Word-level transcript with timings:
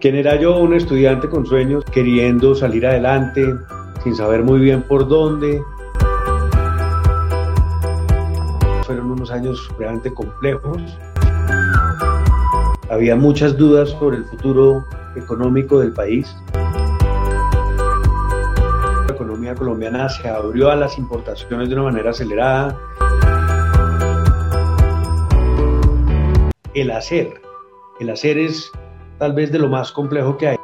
¿Quién 0.00 0.14
era 0.14 0.36
yo? 0.36 0.56
Un 0.58 0.74
estudiante 0.74 1.28
con 1.28 1.44
sueños, 1.44 1.84
queriendo 1.86 2.54
salir 2.54 2.86
adelante, 2.86 3.56
sin 4.04 4.14
saber 4.14 4.44
muy 4.44 4.60
bien 4.60 4.82
por 4.82 5.08
dónde. 5.08 5.60
Fueron 8.84 9.10
unos 9.10 9.32
años 9.32 9.68
realmente 9.76 10.14
complejos. 10.14 10.80
Había 12.88 13.16
muchas 13.16 13.56
dudas 13.56 13.90
sobre 13.90 14.18
el 14.18 14.24
futuro 14.26 14.84
económico 15.16 15.80
del 15.80 15.92
país. 15.92 16.32
La 19.08 19.12
economía 19.12 19.56
colombiana 19.56 20.08
se 20.08 20.28
abrió 20.28 20.70
a 20.70 20.76
las 20.76 20.96
importaciones 20.96 21.68
de 21.70 21.74
una 21.74 21.82
manera 21.82 22.10
acelerada. 22.10 22.78
El 26.72 26.92
hacer. 26.92 27.42
El 27.98 28.10
hacer 28.10 28.38
es 28.38 28.70
tal 29.18 29.32
vez 29.32 29.50
de 29.50 29.58
lo 29.58 29.68
más 29.68 29.92
complejo 29.92 30.36
que 30.38 30.48
hay. 30.48 30.56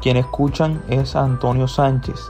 Quien 0.00 0.16
escuchan 0.16 0.80
es 0.88 1.16
Antonio 1.16 1.66
Sánchez. 1.66 2.20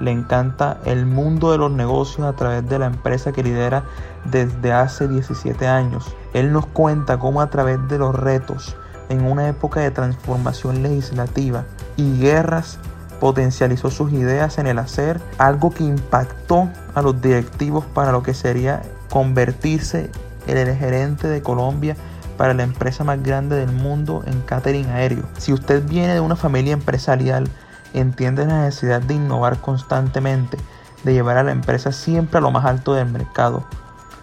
Le 0.00 0.10
encanta 0.10 0.80
el 0.84 1.06
mundo 1.06 1.52
de 1.52 1.58
los 1.58 1.70
negocios 1.70 2.26
a 2.26 2.32
través 2.32 2.68
de 2.68 2.78
la 2.78 2.86
empresa 2.86 3.32
que 3.32 3.42
lidera 3.42 3.84
desde 4.24 4.72
hace 4.72 5.06
17 5.06 5.66
años. 5.68 6.16
Él 6.32 6.52
nos 6.52 6.66
cuenta 6.66 7.18
cómo 7.18 7.40
a 7.40 7.50
través 7.50 7.86
de 7.88 7.98
los 7.98 8.14
retos 8.14 8.76
en 9.10 9.24
una 9.24 9.48
época 9.48 9.80
de 9.80 9.90
transformación 9.90 10.82
legislativa 10.82 11.64
y 11.96 12.18
guerras 12.18 12.78
potencializó 13.20 13.90
sus 13.90 14.12
ideas 14.12 14.58
en 14.58 14.66
el 14.66 14.78
hacer, 14.78 15.20
algo 15.36 15.70
que 15.70 15.84
impactó 15.84 16.70
a 16.94 17.02
los 17.02 17.20
directivos 17.20 17.84
para 17.84 18.12
lo 18.12 18.22
que 18.22 18.34
sería 18.34 18.82
convertirse 19.10 20.10
el 20.56 20.76
gerente 20.76 21.28
de 21.28 21.42
Colombia 21.42 21.96
para 22.36 22.54
la 22.54 22.62
empresa 22.62 23.04
más 23.04 23.22
grande 23.22 23.56
del 23.56 23.72
mundo 23.72 24.22
en 24.26 24.40
catering 24.40 24.86
aéreo. 24.86 25.24
Si 25.38 25.52
usted 25.52 25.86
viene 25.86 26.14
de 26.14 26.20
una 26.20 26.36
familia 26.36 26.72
empresarial, 26.72 27.48
entiende 27.92 28.46
la 28.46 28.62
necesidad 28.62 29.02
de 29.02 29.14
innovar 29.14 29.60
constantemente, 29.60 30.56
de 31.04 31.12
llevar 31.12 31.36
a 31.36 31.42
la 31.42 31.52
empresa 31.52 31.92
siempre 31.92 32.38
a 32.38 32.40
lo 32.40 32.50
más 32.50 32.64
alto 32.64 32.94
del 32.94 33.10
mercado. 33.10 33.64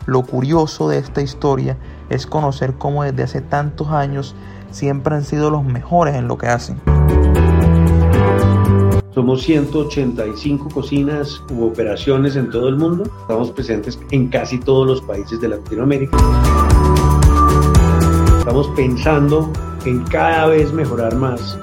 Lo 0.06 0.24
curioso 0.24 0.90
de 0.90 0.98
esta 0.98 1.22
historia 1.22 1.78
es 2.10 2.26
conocer 2.26 2.74
cómo 2.76 3.04
desde 3.04 3.24
hace 3.24 3.42
tantos 3.42 3.90
años 3.90 4.36
siempre 4.72 5.16
han 5.16 5.24
sido 5.24 5.52
los 5.52 5.64
mejores 5.64 6.16
en 6.16 6.28
lo 6.28 6.38
que 6.38 6.48
hacen. 6.48 6.82
Somos 9.18 9.42
185 9.42 10.70
cocinas 10.70 11.42
u 11.50 11.66
operaciones 11.66 12.36
en 12.36 12.52
todo 12.52 12.68
el 12.68 12.76
mundo. 12.76 13.04
Estamos 13.22 13.50
presentes 13.50 13.98
en 14.12 14.28
casi 14.28 14.60
todos 14.60 14.86
los 14.86 15.02
países 15.02 15.42
de 15.42 15.48
Latinoamérica. 15.48 16.16
Estamos 18.38 18.68
pensando 18.76 19.52
en 19.86 20.04
cada 20.04 20.46
vez 20.46 20.72
mejorar 20.72 21.16
más. 21.16 21.58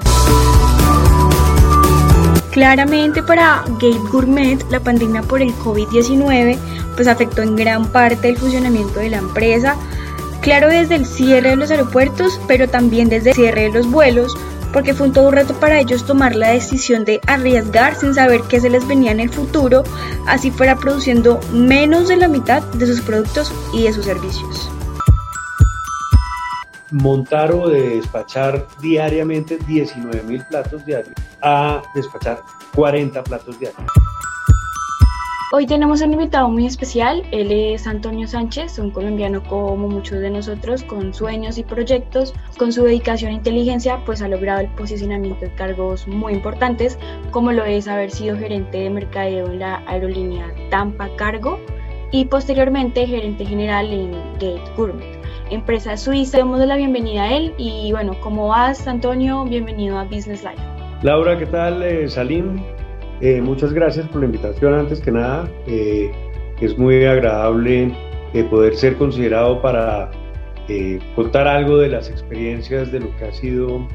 Claramente 2.51 3.23
para 3.23 3.63
Gate 3.79 4.01
Gourmet 4.11 4.61
la 4.69 4.81
pandemia 4.81 5.21
por 5.21 5.41
el 5.41 5.53
COVID-19 5.53 6.57
pues 6.97 7.07
afectó 7.07 7.41
en 7.41 7.55
gran 7.55 7.89
parte 7.89 8.27
el 8.27 8.35
funcionamiento 8.35 8.99
de 8.99 9.11
la 9.11 9.17
empresa. 9.19 9.77
Claro 10.41 10.67
desde 10.67 10.95
el 10.95 11.05
cierre 11.05 11.51
de 11.51 11.55
los 11.55 11.71
aeropuertos, 11.71 12.37
pero 12.49 12.67
también 12.67 13.07
desde 13.07 13.29
el 13.29 13.35
cierre 13.37 13.61
de 13.61 13.71
los 13.71 13.89
vuelos, 13.89 14.35
porque 14.75 14.93
fue 14.93 15.07
un 15.07 15.13
todo 15.13 15.29
un 15.29 15.33
reto 15.33 15.53
para 15.53 15.79
ellos 15.79 16.05
tomar 16.05 16.35
la 16.35 16.49
decisión 16.49 17.05
de 17.05 17.21
arriesgar 17.27 17.95
sin 17.95 18.13
saber 18.13 18.41
qué 18.49 18.59
se 18.59 18.69
les 18.69 18.85
venía 18.85 19.11
en 19.11 19.21
el 19.21 19.29
futuro, 19.29 19.85
así 20.27 20.51
fuera 20.51 20.75
produciendo 20.75 21.39
menos 21.53 22.09
de 22.09 22.17
la 22.17 22.27
mitad 22.27 22.61
de 22.61 22.85
sus 22.85 22.99
productos 22.99 23.53
y 23.73 23.83
de 23.83 23.93
sus 23.93 24.03
servicios. 24.03 24.69
Montar 26.91 27.53
o 27.53 27.69
de 27.69 27.95
despachar 27.95 28.67
diariamente 28.81 29.57
19 29.65 30.23
mil 30.23 30.43
platos 30.45 30.85
diarios 30.85 31.15
a 31.41 31.81
despachar 31.95 32.41
40 32.75 33.23
platos 33.23 33.57
diarios. 33.57 34.04
Hoy 35.51 35.67
tenemos 35.67 36.01
un 36.01 36.11
invitado 36.11 36.49
muy 36.49 36.65
especial, 36.65 37.21
él 37.31 37.51
es 37.51 37.85
Antonio 37.85 38.27
Sánchez, 38.27 38.79
un 38.79 38.89
colombiano 38.89 39.43
como 39.43 39.87
muchos 39.87 40.19
de 40.19 40.31
nosotros, 40.31 40.83
con 40.83 41.13
sueños 41.13 41.59
y 41.59 41.63
proyectos, 41.63 42.33
con 42.57 42.73
su 42.73 42.83
dedicación 42.83 43.31
e 43.31 43.35
inteligencia, 43.35 44.03
pues 44.07 44.23
ha 44.23 44.27
logrado 44.27 44.61
el 44.61 44.69
posicionamiento 44.69 45.41
de 45.41 45.53
cargos 45.53 46.07
muy 46.07 46.33
importantes, 46.33 46.97
como 47.29 47.51
lo 47.51 47.63
es 47.63 47.87
haber 47.87 48.09
sido 48.09 48.35
gerente 48.35 48.79
de 48.79 48.89
mercadeo 48.89 49.45
en 49.45 49.59
la 49.59 49.83
aerolínea 49.85 50.51
Tampa 50.71 51.09
Cargo 51.15 51.59
y 52.11 52.25
posteriormente 52.25 53.05
gerente 53.05 53.45
general 53.45 53.93
en 53.93 54.13
Gate 54.33 54.63
Gourmet, 54.75 55.19
empresa 55.51 55.95
suiza. 55.95 56.39
Damos 56.39 56.59
la 56.59 56.75
bienvenida 56.75 57.25
a 57.25 57.37
él 57.37 57.53
y 57.59 57.91
bueno, 57.91 58.13
¿cómo 58.19 58.47
vas 58.47 58.87
Antonio? 58.87 59.45
Bienvenido 59.45 59.99
a 59.99 60.05
Business 60.05 60.43
Life. 60.43 60.61
Laura, 61.03 61.37
¿qué 61.37 61.45
tal? 61.45 61.83
Eh, 61.83 62.09
Salim, 62.09 62.59
eh, 63.25 63.41
muchas 63.41 63.73
gracias 63.73 64.07
por 64.09 64.19
la 64.19 64.27
invitación 64.27 64.75
antes 64.75 65.01
que 65.01 65.11
nada. 65.11 65.49
Eh, 65.65 66.11
es 66.61 66.77
muy 66.77 67.05
agradable 67.05 67.91
eh, 68.35 68.43
poder 68.43 68.75
ser 68.75 68.97
considerado 68.97 69.63
para 69.63 70.11
contar 71.15 71.47
algo 71.47 71.77
de 71.77 71.89
las 71.89 72.09
experiencias 72.09 72.91
de 72.91 72.99
lo 72.99 73.15
que 73.17 73.25
ha 73.25 73.31
sido 73.31 73.87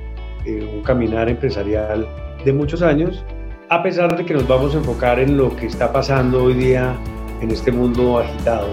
un 0.46 0.82
caminar 0.84 1.28
empresarial 1.28 2.08
de 2.44 2.52
muchos 2.52 2.80
años, 2.80 3.24
a 3.68 3.82
pesar 3.82 4.16
de 4.16 4.24
que 4.24 4.34
nos 4.34 4.46
vamos 4.46 4.74
a 4.74 4.78
enfocar 4.78 5.18
en 5.18 5.36
lo 5.36 5.54
que 5.56 5.66
está 5.66 5.92
pasando 5.92 6.44
hoy 6.44 6.54
día 6.54 6.96
en 7.40 7.50
este 7.50 7.72
mundo 7.72 8.20
agitado, 8.20 8.68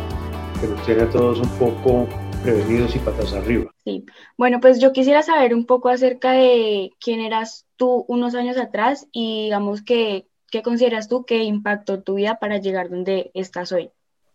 que 0.62 0.68
nos 0.68 0.80
tiene 0.86 1.04
a 1.04 1.10
todos 1.10 1.40
un 1.40 1.50
poco 1.58 2.08
prevenidos 2.44 2.96
y 2.96 3.00
patas 3.00 3.34
arriba. 3.34 3.72
Sí, 3.84 4.06
bueno, 4.38 4.60
pues 4.62 4.80
yo 4.80 4.94
quisiera 4.94 5.24
saber 5.24 5.56
un 5.56 5.66
poco 5.66 5.90
acerca 5.90 6.34
de 6.34 6.92
quién 7.00 7.20
eras 7.20 7.66
tú 7.78 8.06
unos 8.08 8.36
años 8.36 8.58
atrás 8.58 9.08
y 9.12 9.46
digamos 9.46 9.82
que 9.82 10.27
¿Qué 10.50 10.62
consideras 10.62 11.08
tú 11.08 11.26
que 11.26 11.44
impactó 11.44 12.02
tu 12.02 12.16
vida 12.16 12.40
para 12.40 12.58
llegar 12.58 12.90
donde 12.90 13.32
estás 13.34 13.72
hoy? 13.72 13.90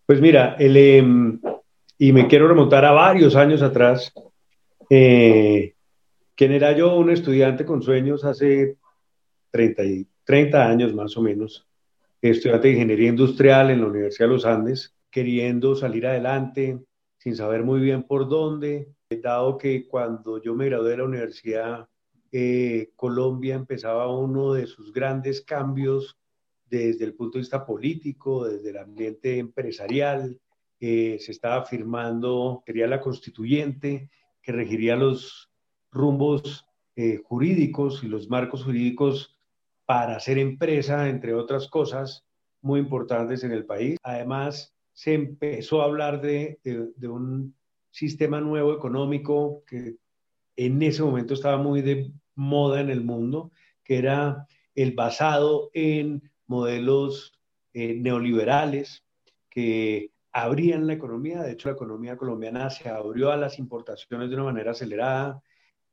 Pues 0.05 0.21
mira, 0.21 0.55
el, 0.59 0.77
em, 0.77 1.39
y 1.97 2.11
me 2.11 2.27
quiero 2.27 2.47
remontar 2.47 2.85
a 2.85 2.91
varios 2.91 3.35
años 3.35 3.61
atrás. 3.61 4.13
Eh, 4.89 5.75
¿Quién 6.35 6.51
era 6.51 6.71
yo? 6.73 6.95
Un 6.95 7.09
estudiante 7.09 7.65
con 7.65 7.81
sueños 7.81 8.23
hace 8.25 8.77
30, 9.51 9.83
30 10.23 10.67
años 10.67 10.93
más 10.93 11.15
o 11.17 11.21
menos, 11.21 11.67
estudiante 12.21 12.67
de 12.67 12.73
ingeniería 12.73 13.09
industrial 13.09 13.71
en 13.71 13.81
la 13.81 13.87
Universidad 13.87 14.27
de 14.27 14.33
los 14.33 14.45
Andes, 14.45 14.95
queriendo 15.09 15.75
salir 15.75 16.07
adelante, 16.07 16.79
sin 17.17 17.35
saber 17.35 17.63
muy 17.63 17.79
bien 17.79 18.03
por 18.03 18.27
dónde, 18.27 18.93
dado 19.21 19.57
que 19.57 19.87
cuando 19.87 20.41
yo 20.41 20.55
me 20.55 20.65
gradué 20.65 20.91
de 20.91 20.97
la 20.97 21.03
universidad 21.03 21.87
eh, 22.33 22.91
Colombia 22.95 23.55
empezaba 23.55 24.13
uno 24.13 24.53
de 24.53 24.65
sus 24.65 24.91
grandes 24.91 25.41
cambios 25.41 26.17
desde 26.65 27.05
el 27.05 27.13
punto 27.13 27.37
de 27.37 27.43
vista 27.43 27.65
político, 27.65 28.45
desde 28.45 28.71
el 28.71 28.77
ambiente 28.77 29.37
empresarial. 29.37 30.41
se 30.79 31.31
estaba 31.31 31.63
firmando, 31.63 32.63
sería 32.65 32.87
la 32.87 32.99
constituyente 32.99 34.09
que 34.41 34.51
regiría 34.51 34.95
los 34.95 35.49
rumbos 35.91 36.65
eh, 36.95 37.21
jurídicos 37.23 38.03
y 38.03 38.07
los 38.07 38.29
marcos 38.29 38.63
jurídicos 38.63 39.37
para 39.85 40.15
hacer 40.15 40.37
empresa, 40.37 41.09
entre 41.09 41.33
otras 41.33 41.67
cosas 41.67 42.25
muy 42.61 42.79
importantes 42.79 43.43
en 43.43 43.51
el 43.51 43.65
país. 43.65 43.97
Además, 44.03 44.73
se 44.91 45.13
empezó 45.13 45.81
a 45.81 45.85
hablar 45.85 46.21
de, 46.21 46.59
de 46.63 47.07
un 47.07 47.55
sistema 47.89 48.41
nuevo 48.41 48.73
económico 48.73 49.63
que 49.65 49.97
en 50.55 50.81
ese 50.81 51.03
momento 51.03 51.33
estaba 51.33 51.57
muy 51.57 51.81
de 51.81 52.11
moda 52.35 52.81
en 52.81 52.89
el 52.89 53.01
mundo, 53.01 53.51
que 53.83 53.97
era 53.97 54.47
el 54.75 54.93
basado 54.93 55.69
en 55.73 56.31
modelos 56.47 57.33
eh, 57.73 57.95
neoliberales 57.95 59.03
que 59.49 60.11
abrían 60.31 60.87
la 60.87 60.93
economía. 60.93 61.43
De 61.43 61.53
hecho, 61.53 61.69
la 61.69 61.75
economía 61.75 62.17
colombiana 62.17 62.69
se 62.69 62.89
abrió 62.89 63.31
a 63.31 63.37
las 63.37 63.59
importaciones 63.59 64.29
de 64.29 64.35
una 64.35 64.45
manera 64.45 64.71
acelerada. 64.71 65.41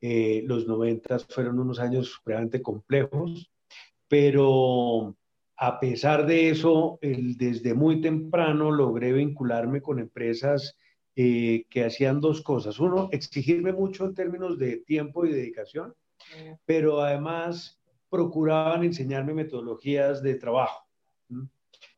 Eh, 0.00 0.42
los 0.46 0.66
90 0.66 1.18
fueron 1.28 1.58
unos 1.58 1.78
años 1.78 2.20
realmente 2.24 2.62
complejos, 2.62 3.50
pero 4.08 5.14
a 5.56 5.78
pesar 5.78 6.26
de 6.26 6.48
eso, 6.48 6.98
desde 7.02 7.74
muy 7.74 8.00
temprano 8.00 8.70
logré 8.70 9.12
vincularme 9.12 9.82
con 9.82 9.98
empresas 9.98 10.78
eh, 11.14 11.66
que 11.68 11.84
hacían 11.84 12.20
dos 12.20 12.40
cosas. 12.40 12.80
Uno, 12.80 13.10
exigirme 13.12 13.74
mucho 13.74 14.06
en 14.06 14.14
términos 14.14 14.58
de 14.58 14.78
tiempo 14.78 15.26
y 15.26 15.32
dedicación 15.32 15.94
pero 16.64 17.00
además 17.00 17.80
procuraban 18.08 18.84
enseñarme 18.84 19.34
metodologías 19.34 20.22
de 20.22 20.34
trabajo. 20.34 20.86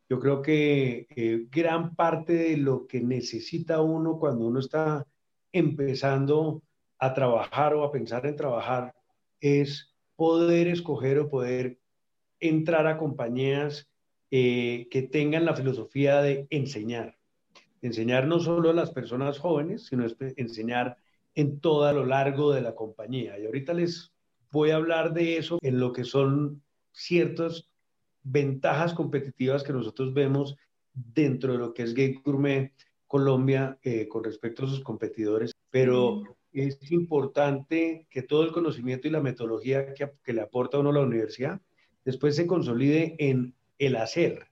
Yo 0.08 0.20
creo 0.20 0.42
que 0.42 1.06
eh, 1.08 1.46
gran 1.50 1.94
parte 1.94 2.34
de 2.34 2.56
lo 2.58 2.86
que 2.86 3.00
necesita 3.00 3.80
uno 3.80 4.18
cuando 4.18 4.46
uno 4.46 4.60
está 4.60 5.06
empezando 5.52 6.62
a 6.98 7.14
trabajar 7.14 7.74
o 7.74 7.82
a 7.82 7.90
pensar 7.90 8.26
en 8.26 8.36
trabajar 8.36 8.94
es 9.40 9.94
poder 10.14 10.68
escoger 10.68 11.18
o 11.18 11.28
poder 11.30 11.78
entrar 12.40 12.86
a 12.86 12.98
compañías 12.98 13.88
eh, 14.30 14.86
que 14.90 15.02
tengan 15.02 15.44
la 15.44 15.56
filosofía 15.56 16.20
de 16.20 16.46
enseñar. 16.50 17.16
Enseñar 17.80 18.26
no 18.26 18.38
solo 18.38 18.70
a 18.70 18.74
las 18.74 18.90
personas 18.90 19.38
jóvenes, 19.38 19.86
sino 19.86 20.06
enseñar 20.36 20.96
en 21.34 21.60
todo 21.60 21.90
lo 21.92 22.06
largo 22.06 22.52
de 22.52 22.60
la 22.60 22.74
compañía. 22.74 23.38
Y 23.38 23.46
ahorita 23.46 23.72
les 23.74 24.11
voy 24.52 24.70
a 24.70 24.76
hablar 24.76 25.12
de 25.14 25.38
eso 25.38 25.58
en 25.62 25.80
lo 25.80 25.92
que 25.92 26.04
son 26.04 26.62
ciertas 26.92 27.68
ventajas 28.22 28.94
competitivas 28.94 29.64
que 29.64 29.72
nosotros 29.72 30.14
vemos 30.14 30.56
dentro 30.92 31.54
de 31.54 31.58
lo 31.58 31.74
que 31.74 31.82
es 31.82 31.94
Gate 31.94 32.20
Gourmet 32.24 32.72
Colombia 33.08 33.78
eh, 33.82 34.06
con 34.08 34.22
respecto 34.22 34.64
a 34.64 34.68
sus 34.68 34.80
competidores. 34.80 35.52
Pero 35.70 36.22
es 36.52 36.92
importante 36.92 38.06
que 38.10 38.22
todo 38.22 38.44
el 38.44 38.52
conocimiento 38.52 39.08
y 39.08 39.10
la 39.10 39.20
metodología 39.20 39.94
que, 39.94 40.12
que 40.22 40.32
le 40.32 40.42
aporta 40.42 40.76
a 40.76 40.80
uno 40.80 40.92
la 40.92 41.00
universidad 41.00 41.60
después 42.04 42.36
se 42.36 42.46
consolide 42.46 43.16
en 43.18 43.54
el 43.78 43.96
hacer. 43.96 44.48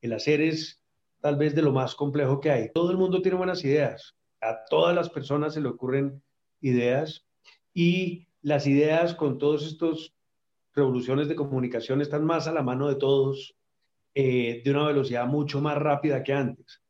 El 0.00 0.12
hacer 0.12 0.40
es 0.40 0.82
tal 1.20 1.36
vez 1.36 1.54
de 1.54 1.62
lo 1.62 1.72
más 1.72 1.94
complejo 1.94 2.40
que 2.40 2.50
hay. 2.50 2.70
Todo 2.72 2.90
el 2.92 2.96
mundo 2.96 3.20
tiene 3.20 3.36
buenas 3.36 3.64
ideas, 3.64 4.16
a 4.40 4.64
todas 4.70 4.94
las 4.94 5.10
personas 5.10 5.54
se 5.54 5.60
le 5.60 5.68
ocurren 5.68 6.22
ideas 6.60 7.26
y 7.74 8.28
las 8.42 8.66
ideas 8.66 9.14
con 9.14 9.38
todos 9.38 9.66
estos 9.66 10.14
revoluciones 10.74 11.28
de 11.28 11.36
comunicación 11.36 12.00
están 12.00 12.24
más 12.24 12.46
a 12.46 12.52
la 12.52 12.62
mano 12.62 12.88
de 12.88 12.96
todos 12.96 13.56
eh, 14.14 14.62
de 14.64 14.70
una 14.70 14.86
velocidad 14.86 15.26
mucho 15.26 15.60
más 15.60 15.76
rápida 15.78 16.22
que 16.22 16.32
antes. 16.32 16.80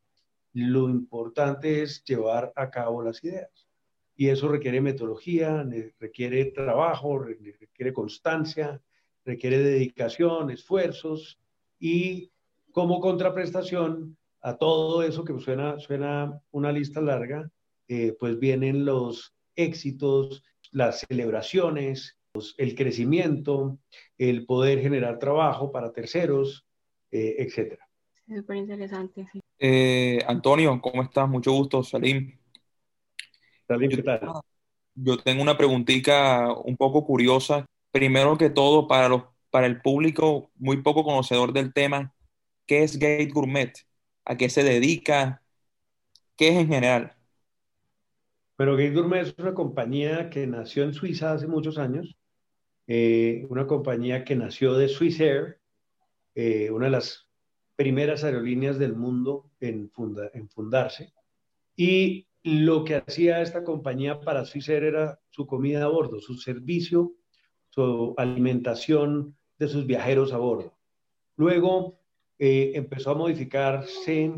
Lo 0.53 0.89
importante 0.89 1.83
es 1.83 2.03
llevar 2.05 2.53
a 2.57 2.71
cabo 2.71 3.03
las 3.03 3.23
ideas 3.23 3.69
y 4.17 4.29
eso 4.29 4.49
requiere 4.49 4.81
metodología, 4.81 5.67
requiere 5.99 6.47
trabajo, 6.47 7.19
requiere 7.19 7.93
constancia, 7.93 8.81
requiere 9.25 9.59
dedicación, 9.59 10.51
esfuerzos 10.51 11.41
y 11.79 12.31
como 12.73 13.01
contraprestación 13.01 14.17
a 14.43 14.57
todo 14.57 15.03
eso 15.03 15.25
que 15.25 15.39
suena, 15.39 15.79
suena 15.79 16.41
una 16.51 16.73
lista 16.73 17.01
larga, 17.01 17.51
eh, 17.89 18.15
pues 18.19 18.39
vienen 18.39 18.85
los 18.85 19.35
éxitos, 19.57 20.43
las 20.71 21.01
celebraciones, 21.01 22.19
el 22.57 22.75
crecimiento, 22.75 23.79
el 24.19 24.47
poder 24.47 24.81
generar 24.81 25.19
trabajo 25.19 25.73
para 25.73 25.93
terceros, 25.93 26.67
eh, 27.11 27.37
etcétera. 27.39 27.89
Súper 28.29 28.57
interesante. 28.57 29.29
Eh, 29.59 30.19
Antonio, 30.27 30.81
¿cómo 30.81 31.03
estás? 31.03 31.29
Mucho 31.29 31.53
gusto, 31.53 31.83
Salim. 31.83 32.39
Salim, 33.67 33.91
¿qué 33.91 34.03
tal? 34.03 34.21
Yo 34.95 35.19
tengo 35.19 35.43
una 35.43 35.57
preguntita 35.57 36.53
un 36.53 36.77
poco 36.77 37.05
curiosa. 37.05 37.67
Primero 37.91 38.39
que 38.39 38.51
todo, 38.51 38.87
para, 38.87 39.09
los, 39.09 39.25
para 39.51 39.67
el 39.67 39.81
público 39.81 40.51
muy 40.57 40.83
poco 40.83 41.05
conocedor 41.05 41.53
del 41.53 41.73
tema, 41.73 42.15
¿qué 42.67 42.85
es 42.85 42.99
Gate 42.99 43.31
Gourmet? 43.33 43.73
¿A 44.25 44.37
qué 44.37 44.49
se 44.49 44.63
dedica? 44.63 45.43
¿Qué 46.37 46.49
es 46.49 46.57
en 46.57 46.69
general? 46.69 47.17
Pero 48.61 48.77
Gate 48.77 48.93
Gourmet 48.93 49.23
es 49.23 49.35
una 49.39 49.55
compañía 49.55 50.29
que 50.29 50.47
nació 50.47 50.83
en 50.83 50.93
Suiza 50.93 51.33
hace 51.33 51.47
muchos 51.47 51.79
años, 51.79 52.19
eh, 52.87 53.47
una 53.49 53.67
compañía 53.67 54.23
que 54.23 54.37
nació 54.37 54.75
de 54.75 54.89
Swiss 54.89 55.19
Air, 55.19 55.63
eh, 56.35 56.71
una 56.71 56.85
de 56.85 56.91
las 56.91 57.27
primeras 57.75 58.23
aerolíneas 58.23 58.79
del 58.79 58.95
mundo 58.95 59.51
en, 59.61 59.91
fundarse. 60.51 61.15
Y 61.75 62.27
lo 62.43 62.85
que 62.85 62.97
hacía 62.97 63.41
esta 63.41 63.65
compañía 63.65 64.21
para 64.21 64.45
Swiss 64.45 64.69
Air 64.69 64.85
era 64.85 65.19
su 65.31 65.47
comida 65.47 65.85
a 65.85 65.89
bordo, 65.89 66.21
su 66.21 66.35
servicio, 66.35 67.15
su 67.71 68.13
alimentación 68.19 69.39
de 69.59 69.69
sus 69.69 69.87
viajeros 69.87 70.35
a 70.35 70.37
bordo. 70.37 70.77
Luego 71.39 71.99
eh, 72.39 72.73
empezó 72.75 73.13
a 73.13 73.15
modificarse 73.15 74.35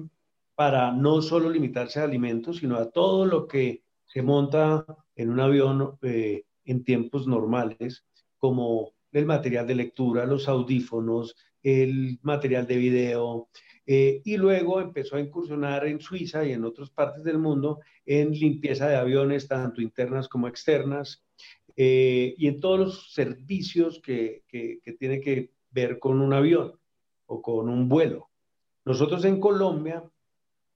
para 0.55 0.93
no 0.93 1.23
solo 1.23 1.51
limitarse 1.51 1.99
a 1.99 2.05
alimentos, 2.05 2.59
sino 2.59 2.77
a 2.77 2.89
todo 2.89 3.27
lo 3.27 3.49
que 3.49 3.82
se 4.13 4.23
monta 4.23 4.85
en 5.17 5.31
un 5.31 5.41
avión 5.41 5.99
eh, 6.03 6.45
en 6.65 6.85
tiempos 6.85 7.27
normales, 7.27 8.05
como 8.37 8.93
el 9.13 9.25
material 9.27 9.67
de 9.67 9.75
lectura, 9.75 10.27
los 10.27 10.49
audífonos, 10.49 11.35
el 11.63 12.19
material 12.23 12.67
de 12.67 12.77
video, 12.77 13.49
eh, 13.87 14.21
y 14.25 14.37
luego 14.37 14.81
empezó 14.81 15.17
a 15.17 15.21
incursionar 15.21 15.87
en 15.87 16.01
Suiza 16.01 16.45
y 16.45 16.53
en 16.53 16.65
otras 16.65 16.91
partes 16.91 17.25
del 17.25 17.39
mundo 17.39 17.81
en 18.05 18.33
limpieza 18.33 18.89
de 18.89 18.97
aviones, 18.97 19.49
tanto 19.49 19.81
internas 19.81 20.29
como 20.29 20.49
externas, 20.49 21.25
y 21.75 22.47
en 22.47 22.61
todos 22.61 22.79
los 22.79 23.13
servicios 23.15 23.99
que, 24.05 24.43
que, 24.47 24.81
que 24.83 24.93
tiene 24.93 25.23
que 25.23 25.53
ver 25.71 25.99
con 25.99 26.21
un 26.21 26.35
avión 26.35 26.79
o 27.25 27.41
con 27.41 27.71
un 27.71 27.89
vuelo. 27.89 28.29
Nosotros 28.85 29.25
en 29.25 29.41
Colombia 29.41 30.05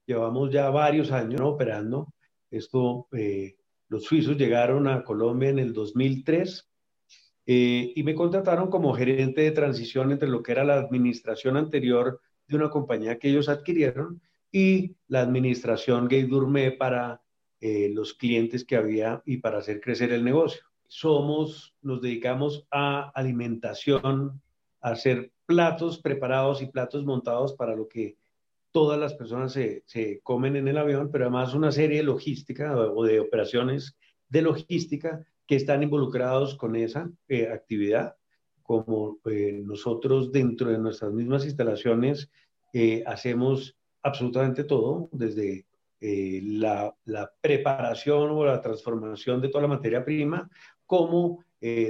llevamos 0.07 0.51
ya 0.51 0.71
varios 0.71 1.11
años 1.13 1.41
operando. 1.43 2.09
Esto, 2.51 3.09
eh, 3.13 3.57
los 3.89 4.05
suizos 4.05 4.37
llegaron 4.37 4.89
a 4.89 5.03
Colombia 5.05 5.49
en 5.49 5.59
el 5.59 5.73
2003 5.73 6.69
eh, 7.47 7.93
y 7.95 8.03
me 8.03 8.15
contrataron 8.15 8.71
como 8.71 8.95
gerente 8.95 9.43
de 9.43 9.53
transición 9.53 10.13
entre 10.13 10.29
lo 10.29 10.43
que 10.43 10.53
era 10.53 10.65
la 10.65 10.75
administración 10.75 11.57
anterior 11.57 12.21
de 12.49 12.57
una 12.57 12.71
compañía 12.71 13.19
que 13.19 13.29
ellos 13.29 13.49
adquirieron 13.49 14.21
y 14.51 14.97
la 15.09 15.21
administración 15.21 16.09
Gay 16.09 16.25
Gourmet 16.25 16.77
para 16.77 17.23
eh, 17.61 17.91
los 17.93 18.15
clientes 18.15 18.65
que 18.65 18.77
había 18.77 19.23
y 19.25 19.39
para 19.39 19.59
hacer 19.59 19.81
crecer 19.81 20.13
el 20.13 20.25
negocio. 20.25 20.63
Somos, 20.89 21.75
nos 21.83 22.01
dedicamos 22.01 22.67
a 22.71 23.11
alimentación, 23.15 24.41
a 24.81 24.91
hacer 24.91 25.33
platos 25.47 25.99
preparados 25.99 26.63
y 26.63 26.67
platos 26.67 27.05
montados 27.05 27.55
para 27.55 27.75
lo 27.75 27.89
que 27.89 28.17
todas 28.77 29.01
las 29.01 29.15
personas 29.15 29.55
se, 29.55 29.85
se 29.87 30.21
comen 30.23 30.55
en 30.55 30.69
el 30.69 30.77
avión, 30.77 31.09
pero 31.11 31.25
además 31.25 31.55
una 31.55 31.73
serie 31.73 31.97
de 31.97 32.03
logística 32.03 32.77
o 32.77 33.05
de 33.05 33.21
operaciones 33.21 33.97
de 34.29 34.43
logística 34.43 35.25
que 35.47 35.57
están 35.57 35.83
involucrados 35.83 36.57
con 36.57 36.77
esa 36.77 37.11
eh, 37.27 37.49
actividad, 37.49 38.17
como 38.63 39.17
eh, 39.25 39.63
nosotros 39.65 40.31
dentro 40.31 40.69
de 40.69 40.77
nuestras 40.77 41.11
mismas 41.11 41.47
instalaciones 41.47 42.31
eh, 42.75 43.03
hacemos 43.07 43.79
absolutamente 44.03 44.65
todo, 44.65 45.09
desde 45.11 45.65
la, 45.99 46.95
la, 47.07 47.33
preparación 47.41 48.31
o 48.31 48.45
la 48.45 48.61
transformación 48.61 49.41
de 49.41 49.49
toda 49.49 49.63
la 49.63 49.69
materia 49.69 50.05
prima, 50.05 50.51
como 50.85 51.43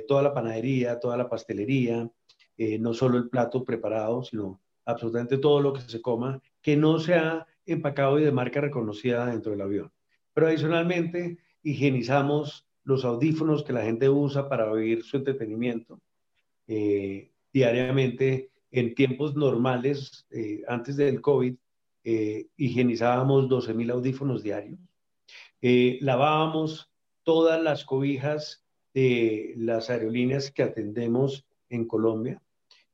toda 0.07 0.23
la 0.23 0.33
panadería, 0.33 1.01
toda 1.01 1.17
la 1.17 1.29
pastelería, 1.29 2.09
eh, 2.57 2.79
no 2.79 2.95
solo 2.95 3.19
el 3.19 3.29
plato 3.29 3.65
preparado, 3.65 4.23
sino 4.23 4.61
absolutamente 4.87 5.39
todo 5.39 5.61
lo 5.61 5.73
que 5.73 5.83
se 5.83 6.01
coma, 6.01 6.41
que 6.67 6.77
no 6.77 6.99
sea 6.99 7.47
empacado 7.65 8.19
y 8.19 8.25
de 8.25 8.33
marca 8.33 8.61
reconocida 8.61 9.27
dentro 9.27 9.53
del 9.53 9.61
avión. 9.61 9.93
Pero 10.35 10.49
adicionalmente, 10.49 11.39
higienizamos 11.63 12.67
los 12.83 13.05
audífonos 13.05 13.63
que 13.63 13.73
la 13.73 13.85
gente 13.85 14.09
usa 14.09 14.49
para 14.49 14.69
oír 14.69 15.05
su 15.05 15.19
entretenimiento 15.19 16.01
eh, 16.67 17.31
diariamente. 17.53 18.51
En 18.73 18.97
tiempos 18.97 19.37
normales, 19.37 20.27
eh, 20.31 20.65
antes 20.67 20.97
del 20.97 21.21
COVID, 21.21 21.55
higienizábamos 22.57 23.49
12.000 23.49 23.93
audífonos 23.93 24.43
diarios. 24.43 24.81
lavábamos 26.01 26.91
todas 27.23 27.63
las 27.63 27.85
cobijas 27.85 28.65
de 28.93 29.55
las 29.57 29.89
aerolíneas 29.89 30.51
que 30.51 30.65
atendemos 30.65 31.47
en 31.69 31.87
Colombia 31.87 32.43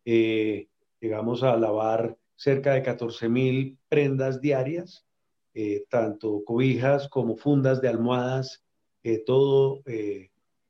eh, 0.04 0.68
llegamos 1.00 1.42
a 1.42 1.56
lavar 1.56 2.18
cerca 2.42 2.74
de 2.74 2.82
14 2.82 3.28
mil 3.28 3.78
prendas 3.88 4.40
diarias, 4.40 5.06
eh, 5.54 5.84
tanto 5.88 6.42
cobijas 6.44 7.08
como 7.08 7.36
fundas 7.36 7.80
de 7.80 7.88
almohadas, 7.88 8.64
eh, 9.04 9.22
todo. 9.24 9.82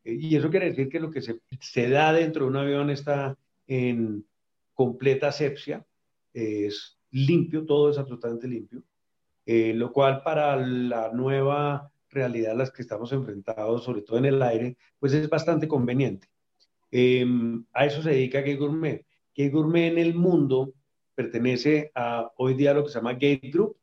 y 0.04 0.36
eso 0.36 0.50
quiere 0.50 0.66
decir 0.66 0.90
que 0.90 1.00
lo 1.00 1.10
que 1.10 1.22
se, 1.22 1.40
se, 1.60 1.88
da 1.88 2.12
dentro 2.12 2.44
de 2.44 2.50
un 2.50 2.56
avión 2.56 2.90
está 2.90 3.38
en 3.66 4.26
completa 4.74 5.28
asepsia, 5.28 5.86
es 6.34 6.98
limpio, 7.10 7.64
todo 7.64 7.90
es 7.90 7.98
absolutamente 7.98 8.48
limpio, 8.48 8.82
lo 9.46 9.92
cual 9.92 10.22
para 10.22 10.56
la 10.56 11.10
nueva 11.12 11.90
realidad 12.10 12.52
a 12.52 12.56
las 12.56 12.70
que 12.70 12.82
estamos 12.82 13.12
enfrentados, 13.12 13.84
sobre 13.84 14.02
todo 14.02 14.18
en 14.18 14.26
el 14.26 14.42
aire, 14.42 14.76
pues 14.98 15.14
es 15.14 15.28
bastante 15.28 15.68
conveniente. 15.68 16.28
a 17.72 17.86
eso 17.86 18.02
se 18.02 18.10
dedica 18.10 18.44
que 18.44 18.56
Gourmet 18.56 19.06
que 19.34 19.48
Gourmet 19.48 19.92
en 19.92 19.98
el 19.98 20.14
mundo 20.14 20.74
pertenece 21.14 21.90
a 21.94 22.30
hoy 22.36 22.54
día 22.54 22.74
lo 22.74 22.84
que 22.84 22.90
se 22.90 22.98
llama 22.98 23.14
Gate 23.14 23.50
Group. 23.52 23.76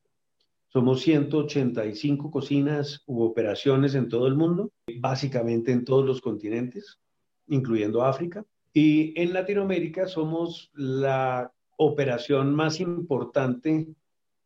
Somos 0.67 1.01
185 1.01 2.29
cocinas 2.29 3.03
u 3.07 3.23
operaciones 3.23 3.95
en 3.95 4.07
todo 4.07 4.27
el 4.27 4.35
mundo, 4.35 4.71
básicamente 4.99 5.71
en 5.71 5.83
todos 5.83 6.05
los 6.05 6.21
continentes, 6.21 6.99
incluyendo 7.47 8.03
África. 8.03 8.45
Y 8.71 9.19
en 9.19 9.33
Latinoamérica 9.33 10.07
somos 10.07 10.69
la 10.73 11.51
operación 11.77 12.53
más 12.53 12.79
importante 12.79 13.87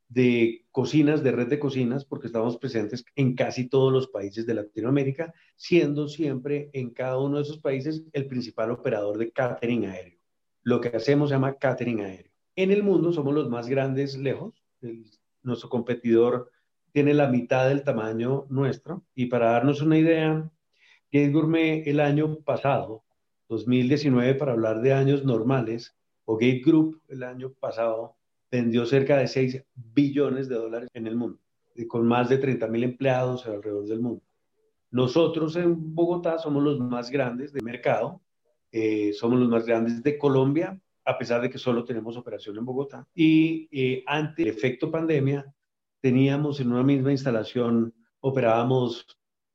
de 0.08 0.66
cocinas, 0.72 1.24
de 1.24 1.32
red 1.32 1.48
de 1.48 1.60
cocinas, 1.60 2.06
porque 2.06 2.28
estamos 2.28 2.58
presentes 2.58 3.04
en 3.16 3.36
casi 3.36 3.68
todos 3.68 3.92
los 3.92 4.08
países 4.08 4.46
de 4.46 4.54
Latinoamérica, 4.54 5.34
siendo 5.56 6.08
siempre 6.08 6.70
en 6.74 6.92
cada 6.92 7.20
uno 7.20 7.38
de 7.38 7.44
esos 7.44 7.60
países 7.60 8.04
el 8.14 8.28
principal 8.28 8.72
operador 8.72 9.18
de 9.18 9.32
catering 9.32 9.88
aéreo 9.88 10.24
lo 10.64 10.80
que 10.80 10.90
hacemos 10.90 11.30
se 11.30 11.36
llama 11.36 11.58
catering 11.58 12.02
aéreo. 12.02 12.33
En 12.56 12.72
el 12.72 12.84
mundo 12.84 13.12
somos 13.12 13.34
los 13.34 13.50
más 13.50 13.68
grandes 13.68 14.18
lejos. 14.18 14.54
nuestro 15.42 15.70
competidor 15.70 16.52
tiene 16.92 17.14
la 17.14 17.28
mitad 17.28 17.68
del 17.68 17.84
tamaño 17.84 18.46
nuestro. 18.50 19.04
Y 19.16 19.26
para 19.26 19.52
darnos 19.52 19.82
una 19.82 19.98
idea, 19.98 20.50
Gate 21.12 21.32
Gourmet 21.32 21.88
el 21.88 22.00
año 22.00 22.40
pasado, 22.40 23.04
2019, 23.50 24.36
para 24.36 24.54
hablar 24.54 24.82
de 24.82 24.94
años 24.94 25.26
normales, 25.26 25.96
o 26.26 26.36
Gate 26.36 26.62
Group 26.64 27.02
el 27.10 27.24
año 27.24 27.52
pasado, 27.54 28.16
vendió 28.52 28.86
cerca 28.86 29.18
de 29.18 29.28
6 29.28 29.64
billones 29.74 30.48
de 30.48 30.56
dólares 30.56 30.90
en 30.94 31.08
el 31.08 31.16
mundo, 31.16 31.40
con 31.88 32.08
más 32.08 32.30
de 32.30 32.38
30 32.38 32.68
mil 32.68 32.84
empleados 32.84 33.46
alrededor 33.48 33.88
del 33.88 34.00
mundo. 34.00 34.22
Nosotros 34.92 35.56
en 35.56 35.96
Bogotá 35.96 36.38
somos 36.38 36.64
los 36.64 36.80
más 36.80 37.10
grandes 37.10 37.52
de 37.52 37.62
mercado, 37.62 38.22
eh, 38.72 39.12
somos 39.14 39.40
los 39.40 39.50
más 39.50 39.66
grandes 39.66 40.04
de 40.04 40.18
Colombia, 40.20 40.80
a 41.06 41.18
pesar 41.18 41.42
de 41.42 41.50
que 41.50 41.58
solo 41.58 41.84
tenemos 41.84 42.18
operación 42.18 42.58
en 42.58 42.66
Bogotá. 42.66 43.08
Y 43.14 43.68
eh, 43.72 44.04
ante 44.08 44.44
el 44.44 44.50
efecto 44.50 44.90
pandemia, 44.90 45.46
teníamos 46.02 46.60
en 46.60 46.72
una 46.72 46.84
misma 46.84 47.12
instalación, 47.12 47.94
operábamos 48.20 49.06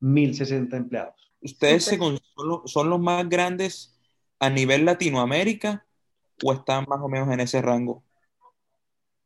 1.060 0.00 0.76
empleados. 0.76 1.32
¿Ustedes 1.40 1.84
son 2.64 2.90
los 2.90 3.00
más 3.00 3.28
grandes 3.28 3.98
a 4.38 4.50
nivel 4.50 4.84
Latinoamérica 4.84 5.86
o 6.42 6.52
están 6.52 6.84
más 6.88 7.00
o 7.00 7.08
menos 7.08 7.28
en 7.32 7.40
ese 7.40 7.62
rango? 7.62 8.02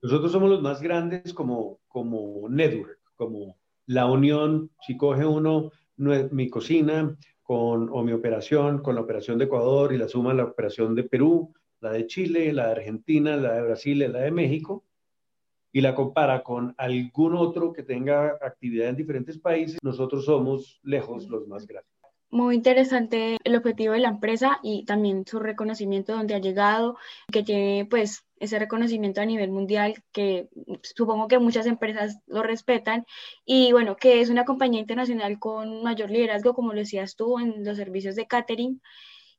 Nosotros 0.03 0.33
somos 0.33 0.51
los 0.51 0.63
más 0.63 0.83
grandes 0.83 1.33
como, 1.33 1.79
como 1.89 2.49
network, 2.49 2.99
como 3.15 3.57
la 3.87 4.07
unión, 4.07 4.71
si 4.81 4.97
coge 4.97 5.25
uno 5.25 5.71
mi 5.97 6.51
cocina 6.51 7.17
con, 7.43 7.89
o 7.91 8.03
mi 8.03 8.13
operación 8.13 8.83
con 8.83 8.97
la 8.97 9.03
operación 9.03 9.39
de 9.39 9.45
Ecuador 9.45 9.93
y 9.93 9.99
la 9.99 10.09
suma 10.09 10.35
la 10.35 10.45
operación 10.45 10.95
de 10.95 11.05
Perú, 11.05 11.55
la 11.83 11.93
de 11.93 12.07
Chile, 12.07 12.53
la 12.53 12.67
de 12.67 12.73
Argentina, 12.73 13.37
la 13.37 13.55
de 13.55 13.63
Brasil 13.63 13.99
la 13.99 14.21
de 14.21 14.31
México, 14.31 14.85
y 15.73 15.81
la 15.81 15.95
compara 15.95 16.43
con 16.43 16.75
algún 16.79 17.35
otro 17.35 17.73
que 17.73 17.83
tenga 17.83 18.39
actividad 18.41 18.89
en 18.89 18.97
diferentes 18.97 19.39
países, 19.39 19.79
nosotros 19.83 20.27
somos 20.27 20.81
lejos 20.83 21.29
los 21.29 21.49
más 21.49 21.67
grandes. 21.67 21.91
Muy 22.31 22.55
interesante 22.55 23.37
el 23.45 23.57
objetivo 23.57 23.93
de 23.93 24.01
la 24.01 24.09
empresa 24.09 24.59
y 24.63 24.87
también 24.87 25.27
su 25.27 25.39
reconocimiento 25.39 26.15
donde 26.15 26.35
ha 26.35 26.39
llegado, 26.39 26.97
que 27.31 27.43
tiene 27.43 27.87
pues 27.91 28.25
ese 28.39 28.59
reconocimiento 28.59 29.21
a 29.21 29.27
nivel 29.27 29.51
mundial 29.51 30.03
que 30.13 30.49
supongo 30.83 31.29
que 31.29 31.39
muchas 31.39 31.67
empresas 31.67 32.21
lo 32.27 32.43
respetan 32.43 33.05
y 33.45 33.73
bueno, 33.73 33.97
que 33.97 34.21
es 34.23 34.31
una 34.31 34.47
compañía 34.47 34.81
internacional 34.81 35.39
con 35.39 35.83
mayor 35.83 36.11
liderazgo, 36.11 36.55
como 36.55 36.73
lo 36.73 36.79
decías 36.79 37.17
tú, 37.17 37.39
en 37.39 37.65
los 37.65 37.77
servicios 37.77 38.17
de 38.17 38.27
catering. 38.27 38.81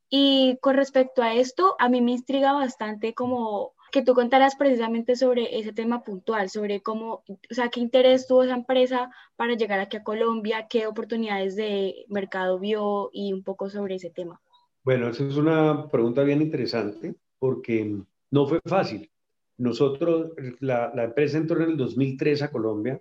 Y 0.09 0.57
con 0.61 0.75
respecto 0.75 1.21
a 1.21 1.33
esto, 1.33 1.75
a 1.79 1.89
mí 1.89 2.01
me 2.01 2.11
intriga 2.11 2.53
bastante 2.53 3.13
como 3.13 3.73
que 3.91 4.01
tú 4.01 4.15
contaras 4.15 4.55
precisamente 4.55 5.15
sobre 5.15 5.59
ese 5.59 5.71
tema 5.71 6.03
puntual, 6.03 6.49
sobre 6.49 6.81
cómo, 6.81 7.23
o 7.27 7.53
sea, 7.53 7.69
qué 7.69 7.79
interés 7.79 8.25
tuvo 8.25 8.43
esa 8.43 8.55
empresa 8.55 9.11
para 9.35 9.53
llegar 9.53 9.79
aquí 9.79 9.97
a 9.97 10.03
Colombia, 10.03 10.65
qué 10.67 10.87
oportunidades 10.87 11.55
de 11.55 12.05
mercado 12.09 12.57
vio 12.57 13.11
y 13.13 13.33
un 13.33 13.43
poco 13.43 13.69
sobre 13.69 13.95
ese 13.95 14.09
tema. 14.09 14.41
Bueno, 14.83 15.09
esa 15.09 15.23
es 15.23 15.37
una 15.37 15.89
pregunta 15.91 16.23
bien 16.23 16.41
interesante 16.41 17.15
porque 17.37 17.95
no 18.31 18.47
fue 18.47 18.59
fácil. 18.65 19.11
Nosotros, 19.57 20.31
la, 20.59 20.91
empresa 20.95 21.37
entró 21.37 21.63
en 21.63 21.69
el 21.69 21.77
2003 21.77 22.41
a 22.41 22.51
Colombia. 22.51 22.99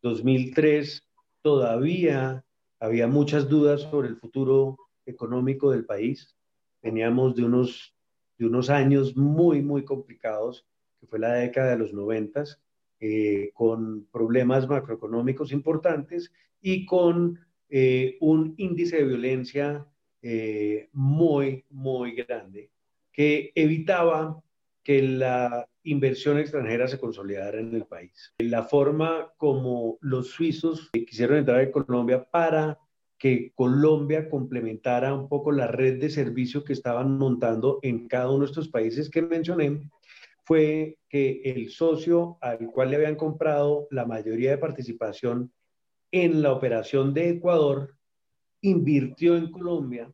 2003 0.00 1.06
todavía 1.42 2.42
había 2.80 3.06
muchas 3.06 3.50
dudas 3.50 3.82
sobre 3.82 4.08
el 4.08 4.16
futuro 4.16 4.78
económico 5.06 5.70
del 5.70 5.84
país. 5.84 6.36
Veníamos 6.82 7.34
de 7.36 7.44
unos, 7.44 7.94
de 8.38 8.46
unos 8.46 8.70
años 8.70 9.16
muy, 9.16 9.62
muy 9.62 9.84
complicados, 9.84 10.66
que 11.00 11.06
fue 11.06 11.18
la 11.18 11.34
década 11.34 11.70
de 11.70 11.78
los 11.78 11.92
noventas, 11.92 12.60
eh, 13.00 13.50
con 13.54 14.06
problemas 14.12 14.68
macroeconómicos 14.68 15.50
importantes 15.50 16.32
y 16.60 16.86
con 16.86 17.40
eh, 17.68 18.16
un 18.20 18.54
índice 18.58 18.98
de 18.98 19.04
violencia 19.04 19.86
eh, 20.22 20.88
muy, 20.92 21.64
muy 21.70 22.14
grande 22.14 22.70
que 23.10 23.50
evitaba 23.56 24.40
que 24.82 25.02
la 25.02 25.68
inversión 25.84 26.38
extranjera 26.38 26.86
se 26.86 27.00
consolidara 27.00 27.58
en 27.58 27.74
el 27.74 27.86
país. 27.86 28.32
La 28.38 28.62
forma 28.62 29.32
como 29.36 29.98
los 30.00 30.28
suizos 30.28 30.90
quisieron 30.92 31.38
entrar 31.38 31.60
en 31.60 31.72
Colombia 31.72 32.24
para 32.30 32.78
que 33.22 33.52
Colombia 33.54 34.28
complementara 34.28 35.14
un 35.14 35.28
poco 35.28 35.52
la 35.52 35.68
red 35.68 36.00
de 36.00 36.10
servicio 36.10 36.64
que 36.64 36.72
estaban 36.72 37.18
montando 37.18 37.78
en 37.82 38.08
cada 38.08 38.28
uno 38.28 38.40
de 38.40 38.46
estos 38.46 38.68
países 38.68 39.08
que 39.08 39.22
mencioné, 39.22 39.80
fue 40.42 40.98
que 41.08 41.40
el 41.44 41.70
socio 41.70 42.36
al 42.40 42.66
cual 42.72 42.90
le 42.90 42.96
habían 42.96 43.14
comprado 43.14 43.86
la 43.92 44.06
mayoría 44.06 44.50
de 44.50 44.58
participación 44.58 45.52
en 46.10 46.42
la 46.42 46.52
operación 46.52 47.14
de 47.14 47.28
Ecuador 47.28 47.94
invirtió 48.60 49.36
en 49.36 49.52
Colombia 49.52 50.12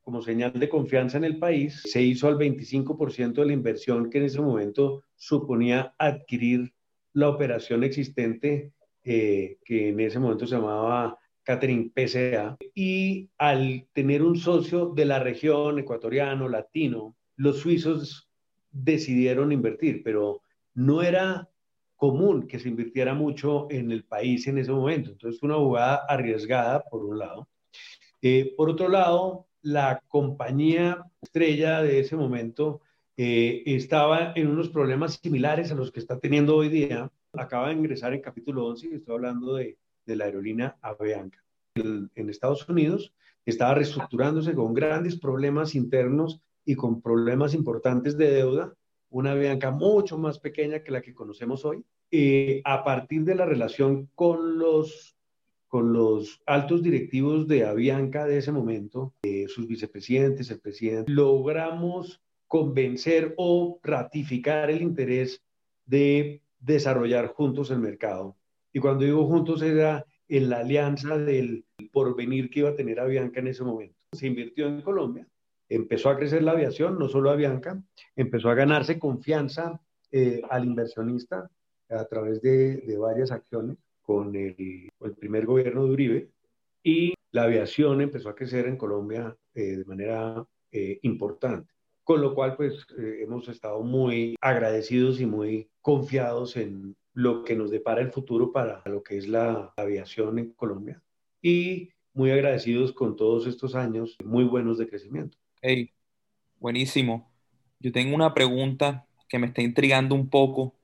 como 0.00 0.22
señal 0.22 0.54
de 0.54 0.70
confianza 0.70 1.18
en 1.18 1.24
el 1.24 1.38
país, 1.38 1.82
se 1.84 2.00
hizo 2.00 2.28
al 2.28 2.38
25% 2.38 3.34
de 3.34 3.44
la 3.44 3.52
inversión 3.52 4.08
que 4.08 4.16
en 4.16 4.24
ese 4.24 4.40
momento 4.40 5.02
suponía 5.16 5.94
adquirir 5.98 6.72
la 7.12 7.28
operación 7.28 7.84
existente 7.84 8.72
eh, 9.04 9.58
que 9.66 9.90
en 9.90 10.00
ese 10.00 10.18
momento 10.18 10.46
se 10.46 10.54
llamaba 10.54 11.18
Catering 11.48 11.90
PCA. 11.94 12.58
Y 12.74 13.30
al 13.38 13.88
tener 13.94 14.22
un 14.22 14.36
socio 14.36 14.92
de 14.94 15.06
la 15.06 15.18
región 15.18 15.78
ecuatoriano, 15.78 16.46
latino, 16.46 17.16
los 17.36 17.60
suizos 17.60 18.28
decidieron 18.70 19.50
invertir, 19.50 20.02
pero 20.04 20.42
no 20.74 21.00
era 21.00 21.48
común 21.96 22.46
que 22.46 22.58
se 22.58 22.68
invirtiera 22.68 23.14
mucho 23.14 23.66
en 23.70 23.90
el 23.90 24.04
país 24.04 24.46
en 24.46 24.58
ese 24.58 24.72
momento. 24.72 25.12
Entonces 25.12 25.40
fue 25.40 25.48
una 25.48 25.56
jugada 25.56 26.04
arriesgada, 26.06 26.84
por 26.84 27.02
un 27.02 27.18
lado. 27.18 27.48
Eh, 28.20 28.52
por 28.54 28.68
otro 28.68 28.90
lado, 28.90 29.46
la 29.62 30.02
compañía 30.06 31.02
estrella 31.22 31.80
de 31.80 32.00
ese 32.00 32.14
momento 32.14 32.82
eh, 33.16 33.62
estaba 33.64 34.34
en 34.36 34.48
unos 34.48 34.68
problemas 34.68 35.18
similares 35.22 35.72
a 35.72 35.74
los 35.74 35.90
que 35.92 36.00
está 36.00 36.18
teniendo 36.18 36.56
hoy 36.56 36.68
día. 36.68 37.10
Acaba 37.32 37.68
de 37.68 37.74
ingresar 37.74 38.12
en 38.12 38.20
capítulo 38.20 38.66
11 38.66 38.88
y 38.88 38.94
estoy 38.96 39.14
hablando 39.14 39.54
de, 39.54 39.78
la 40.16 40.26
aerolínea 40.26 40.76
Avianca. 40.82 41.42
en 41.74 42.30
Estados 42.30 42.68
Unidos 42.68 43.12
estaba 43.46 43.74
reestructurándose 43.74 44.54
con 44.54 44.74
grandes 44.74 45.16
problemas 45.16 45.74
internos 45.74 46.40
y 46.64 46.74
con 46.74 47.00
problemas 47.00 47.54
importantes 47.54 48.18
de 48.18 48.30
deuda. 48.30 48.74
Una 49.10 49.32
Avianca 49.32 49.70
mucho 49.70 50.18
más 50.18 50.38
pequeña 50.38 50.82
que 50.82 50.92
la 50.92 51.00
que 51.00 51.14
conocemos 51.14 51.64
hoy. 51.64 51.82
Eh, 52.10 52.60
a 52.64 52.84
partir 52.84 53.24
de 53.24 53.34
la 53.34 53.46
relación 53.46 54.10
con 54.14 54.58
los 54.58 55.14
con 55.68 55.92
los 55.92 56.40
altos 56.46 56.82
directivos 56.82 57.46
de 57.46 57.66
Avianca 57.66 58.24
de 58.24 58.38
ese 58.38 58.52
momento, 58.52 59.12
eh, 59.22 59.46
sus 59.48 59.66
vicepresidentes, 59.66 60.50
el 60.50 60.60
presidente, 60.60 61.12
logramos 61.12 62.22
convencer 62.46 63.34
o 63.36 63.78
ratificar 63.82 64.70
el 64.70 64.80
interés 64.80 65.42
de 65.84 66.42
desarrollar 66.58 67.28
juntos 67.28 67.70
el 67.70 67.80
mercado. 67.80 68.37
Y 68.78 68.80
cuando 68.80 69.04
digo 69.04 69.26
juntos 69.26 69.60
era 69.60 70.06
en 70.28 70.50
la 70.50 70.58
alianza 70.58 71.18
del 71.18 71.64
porvenir 71.90 72.48
que 72.48 72.60
iba 72.60 72.68
a 72.68 72.76
tener 72.76 73.00
Avianca 73.00 73.40
en 73.40 73.48
ese 73.48 73.64
momento. 73.64 73.96
Se 74.12 74.28
invirtió 74.28 74.68
en 74.68 74.82
Colombia, 74.82 75.26
empezó 75.68 76.10
a 76.10 76.16
crecer 76.16 76.44
la 76.44 76.52
aviación, 76.52 76.96
no 76.96 77.08
solo 77.08 77.30
Avianca, 77.30 77.82
empezó 78.14 78.50
a 78.50 78.54
ganarse 78.54 79.00
confianza 79.00 79.80
eh, 80.12 80.42
al 80.48 80.64
inversionista 80.64 81.50
a 81.88 82.04
través 82.04 82.40
de, 82.40 82.76
de 82.76 82.98
varias 82.98 83.32
acciones 83.32 83.78
con 84.00 84.36
el, 84.36 84.88
el, 85.00 85.12
primer 85.16 85.44
gobierno 85.44 85.84
de 85.84 85.90
Uribe 85.90 86.30
y 86.84 87.14
la 87.32 87.42
aviación 87.42 88.00
empezó 88.00 88.28
a 88.28 88.36
crecer 88.36 88.68
en 88.68 88.76
Colombia 88.76 89.36
eh, 89.54 89.78
de 89.78 89.84
manera 89.86 90.46
eh, 90.70 91.00
importante. 91.02 91.72
Con 92.04 92.22
lo 92.22 92.32
cual, 92.32 92.54
pues 92.54 92.86
eh, 92.96 93.22
hemos 93.22 93.48
estado 93.48 93.82
muy 93.82 94.36
agradecidos 94.40 95.20
y 95.20 95.26
muy 95.26 95.68
confiados 95.82 96.56
en 96.56 96.96
lo 97.18 97.42
que 97.42 97.56
nos 97.56 97.72
depara 97.72 98.00
el 98.00 98.12
futuro 98.12 98.52
para 98.52 98.80
lo 98.84 99.02
que 99.02 99.18
es 99.18 99.26
la 99.26 99.72
aviación 99.76 100.38
en 100.38 100.52
Colombia 100.52 101.02
y 101.42 101.90
muy 102.12 102.30
agradecidos 102.30 102.92
con 102.92 103.16
todos 103.16 103.48
estos 103.48 103.74
años 103.74 104.16
muy 104.24 104.44
buenos 104.44 104.78
de 104.78 104.88
crecimiento. 104.88 105.36
Hey, 105.60 105.90
buenísimo. 106.60 107.28
Yo 107.80 107.90
tengo 107.90 108.14
una 108.14 108.34
pregunta 108.34 109.08
que 109.28 109.40
me 109.40 109.48
está 109.48 109.62
intrigando 109.62 110.14
un 110.14 110.30
poco 110.30 110.76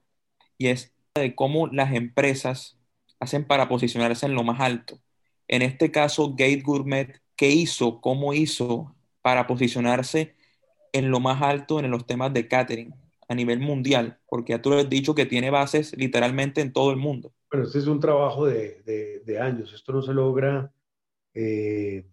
y 0.58 0.66
es 0.66 0.92
de 1.14 1.36
cómo 1.36 1.68
las 1.68 1.94
empresas 1.94 2.80
hacen 3.20 3.44
para 3.44 3.68
posicionarse 3.68 4.26
en 4.26 4.34
lo 4.34 4.42
más 4.42 4.58
alto. 4.58 4.98
En 5.46 5.62
este 5.62 5.92
caso, 5.92 6.30
Gate 6.30 6.62
Gourmet, 6.62 7.22
¿qué 7.36 7.50
hizo? 7.50 8.00
¿Cómo 8.00 8.34
hizo 8.34 8.92
para 9.22 9.46
posicionarse 9.46 10.34
en 10.92 11.12
lo 11.12 11.20
más 11.20 11.40
alto 11.42 11.78
en 11.78 11.92
los 11.92 12.06
temas 12.06 12.32
de 12.32 12.48
catering 12.48 13.03
a 13.34 13.36
nivel 13.36 13.60
mundial? 13.60 14.18
Porque 14.28 14.52
ya 14.52 14.62
tú 14.62 14.70
lo 14.70 14.78
has 14.78 14.88
dicho 14.88 15.14
que 15.14 15.26
tiene 15.26 15.50
bases 15.50 15.96
literalmente 15.96 16.60
en 16.60 16.72
todo 16.72 16.90
el 16.90 16.96
mundo. 16.96 17.32
Bueno, 17.50 17.66
este 17.66 17.78
es 17.78 17.86
un 17.86 18.00
trabajo 18.00 18.46
de, 18.46 18.82
de, 19.24 19.40
años. 19.40 19.72
Esto 19.72 19.92
no 19.92 20.02
se 20.02 20.14
logra 20.14 20.72
eh, 21.34 22.06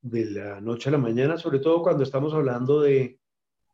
de 0.00 0.24
la 0.26 0.60
noche 0.60 0.88
a 0.88 0.92
la 0.92 0.98
mañana, 0.98 1.36
sobre 1.36 1.58
todo 1.58 1.82
cuando 1.82 2.02
estamos 2.02 2.32
hablando 2.32 2.80
de, 2.80 3.18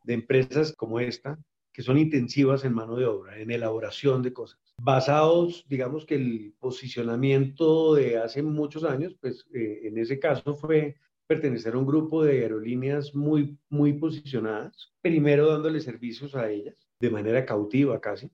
de 0.04 0.14
empresas 0.14 0.72
como 0.72 1.00
esta, 1.00 1.38
que 1.72 1.82
son 1.82 1.98
intensivas 1.98 2.64
en 2.64 2.74
mano 2.74 2.96
de 2.96 3.06
obra, 3.06 3.38
en 3.38 3.50
elaboración 3.50 4.22
de 4.22 4.32
cosas. 4.32 4.60
Basados, 4.78 5.64
digamos 5.68 6.04
que 6.04 6.16
el 6.16 6.54
posicionamiento 6.58 7.94
de 7.94 8.18
hace 8.18 8.42
muchos 8.42 8.84
años, 8.84 9.16
pues 9.20 9.46
eh, 9.54 9.80
en 9.84 9.98
ese 9.98 10.18
caso 10.18 10.54
fue 10.54 10.96
pertenecer 11.26 11.74
a 11.74 11.78
un 11.78 11.86
grupo 11.86 12.22
de 12.22 12.42
aerolíneas 12.42 13.14
muy, 13.14 13.56
muy 13.70 13.94
posicionadas, 13.94 14.92
primero 15.00 15.48
dándole 15.48 15.80
servicios 15.80 16.34
a 16.34 16.50
ellas, 16.50 16.76
de 17.02 17.10
manera 17.10 17.44
cautiva 17.44 18.00
casi, 18.00 18.30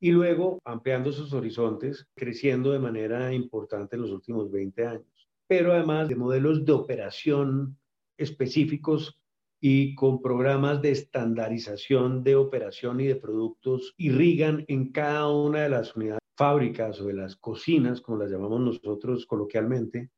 y 0.00 0.12
luego 0.12 0.60
ampliando 0.64 1.10
sus 1.10 1.32
horizontes, 1.32 2.06
creciendo 2.14 2.70
de 2.70 2.78
manera 2.78 3.34
importante 3.34 3.96
en 3.96 4.02
los 4.02 4.12
últimos 4.12 4.52
20 4.52 4.86
años. 4.86 5.28
Pero 5.48 5.72
además 5.72 6.08
de 6.08 6.14
modelos 6.14 6.64
de 6.64 6.72
operación 6.72 7.76
específicos 8.16 9.18
y 9.60 9.96
con 9.96 10.22
programas 10.22 10.80
de 10.80 10.92
estandarización 10.92 12.22
de 12.22 12.36
operación 12.36 13.00
y 13.00 13.06
de 13.06 13.16
productos 13.16 13.94
irrigan 13.96 14.64
en 14.68 14.92
cada 14.92 15.28
una 15.28 15.62
de 15.62 15.70
las 15.70 15.96
unidades 15.96 16.20
fábricas 16.36 17.00
o 17.00 17.06
de 17.06 17.14
las 17.14 17.34
cocinas, 17.34 18.00
como 18.00 18.18
las 18.18 18.30
llamamos 18.30 18.60
nosotros 18.60 19.26
coloquialmente, 19.26 20.10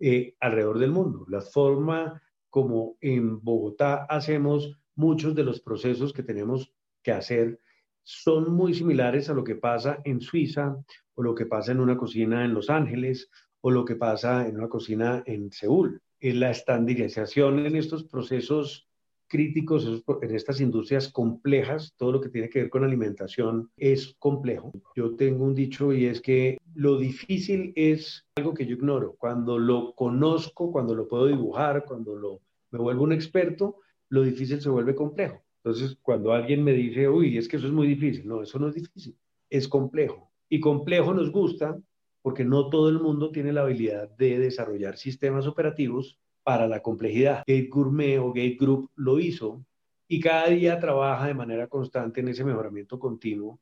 eh, 0.00 0.34
alrededor 0.40 0.80
del 0.80 0.90
mundo. 0.90 1.24
La 1.28 1.40
forma 1.40 2.20
como 2.50 2.96
en 3.00 3.40
Bogotá 3.40 4.06
hacemos 4.06 4.76
muchos 4.96 5.36
de 5.36 5.44
los 5.44 5.60
procesos 5.60 6.12
que 6.12 6.24
tenemos 6.24 6.73
que 7.04 7.12
hacer 7.12 7.60
son 8.02 8.52
muy 8.52 8.74
similares 8.74 9.30
a 9.30 9.34
lo 9.34 9.44
que 9.44 9.54
pasa 9.54 10.00
en 10.04 10.20
Suiza 10.20 10.76
o 11.14 11.22
lo 11.22 11.34
que 11.34 11.46
pasa 11.46 11.70
en 11.70 11.80
una 11.80 11.96
cocina 11.96 12.44
en 12.44 12.54
Los 12.54 12.68
Ángeles 12.68 13.30
o 13.60 13.70
lo 13.70 13.84
que 13.84 13.94
pasa 13.94 14.48
en 14.48 14.58
una 14.58 14.68
cocina 14.68 15.22
en 15.26 15.52
Seúl. 15.52 16.02
En 16.20 16.40
la 16.40 16.50
estandarización 16.50 17.64
en 17.66 17.76
estos 17.76 18.04
procesos 18.04 18.88
críticos, 19.26 20.04
en 20.22 20.34
estas 20.34 20.60
industrias 20.60 21.08
complejas, 21.10 21.94
todo 21.96 22.12
lo 22.12 22.20
que 22.20 22.28
tiene 22.28 22.48
que 22.48 22.60
ver 22.60 22.70
con 22.70 22.84
alimentación 22.84 23.70
es 23.76 24.14
complejo. 24.18 24.72
Yo 24.94 25.16
tengo 25.16 25.44
un 25.44 25.54
dicho 25.54 25.92
y 25.92 26.06
es 26.06 26.20
que 26.20 26.58
lo 26.74 26.98
difícil 26.98 27.72
es 27.74 28.26
algo 28.36 28.54
que 28.54 28.66
yo 28.66 28.76
ignoro. 28.76 29.16
Cuando 29.18 29.58
lo 29.58 29.94
conozco, 29.94 30.70
cuando 30.70 30.94
lo 30.94 31.08
puedo 31.08 31.26
dibujar, 31.26 31.84
cuando 31.84 32.14
lo, 32.14 32.40
me 32.70 32.78
vuelvo 32.78 33.04
un 33.04 33.12
experto, 33.12 33.78
lo 34.08 34.22
difícil 34.22 34.60
se 34.60 34.68
vuelve 34.68 34.94
complejo. 34.94 35.43
Entonces, 35.64 35.96
cuando 36.02 36.32
alguien 36.32 36.62
me 36.62 36.72
dice, 36.72 37.08
uy, 37.08 37.38
es 37.38 37.48
que 37.48 37.56
eso 37.56 37.66
es 37.66 37.72
muy 37.72 37.86
difícil, 37.86 38.28
no, 38.28 38.42
eso 38.42 38.58
no 38.58 38.68
es 38.68 38.74
difícil, 38.74 39.16
es 39.48 39.66
complejo. 39.66 40.30
Y 40.50 40.60
complejo 40.60 41.14
nos 41.14 41.32
gusta 41.32 41.80
porque 42.20 42.44
no 42.44 42.68
todo 42.68 42.90
el 42.90 43.00
mundo 43.00 43.30
tiene 43.30 43.50
la 43.50 43.62
habilidad 43.62 44.10
de 44.10 44.38
desarrollar 44.38 44.98
sistemas 44.98 45.46
operativos 45.46 46.18
para 46.42 46.68
la 46.68 46.80
complejidad. 46.80 47.38
Gate 47.46 47.68
Gourmet 47.70 48.18
o 48.18 48.28
Gate 48.28 48.58
Group 48.60 48.90
lo 48.94 49.18
hizo 49.18 49.64
y 50.06 50.20
cada 50.20 50.48
día 50.48 50.78
trabaja 50.78 51.28
de 51.28 51.34
manera 51.34 51.66
constante 51.66 52.20
en 52.20 52.28
ese 52.28 52.44
mejoramiento 52.44 52.98
continuo 52.98 53.58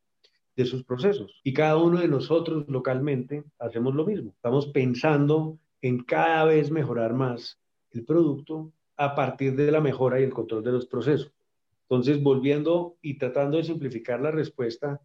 de 0.56 0.66
sus 0.66 0.82
procesos. 0.82 1.40
Y 1.44 1.52
cada 1.52 1.76
uno 1.76 2.00
de 2.00 2.08
nosotros 2.08 2.64
localmente 2.68 3.44
hacemos 3.60 3.94
lo 3.94 4.04
mismo. 4.04 4.32
Estamos 4.32 4.66
pensando 4.66 5.56
en 5.80 6.02
cada 6.02 6.44
vez 6.46 6.68
mejorar 6.72 7.14
más 7.14 7.60
el 7.92 8.04
producto 8.04 8.72
a 8.96 9.14
partir 9.14 9.54
de 9.54 9.70
la 9.70 9.80
mejora 9.80 10.20
y 10.20 10.24
el 10.24 10.32
control 10.32 10.64
de 10.64 10.72
los 10.72 10.86
procesos. 10.86 11.32
Entonces, 11.92 12.22
volviendo 12.22 12.96
y 13.02 13.18
tratando 13.18 13.58
de 13.58 13.64
simplificar 13.64 14.18
la 14.18 14.30
respuesta, 14.30 15.02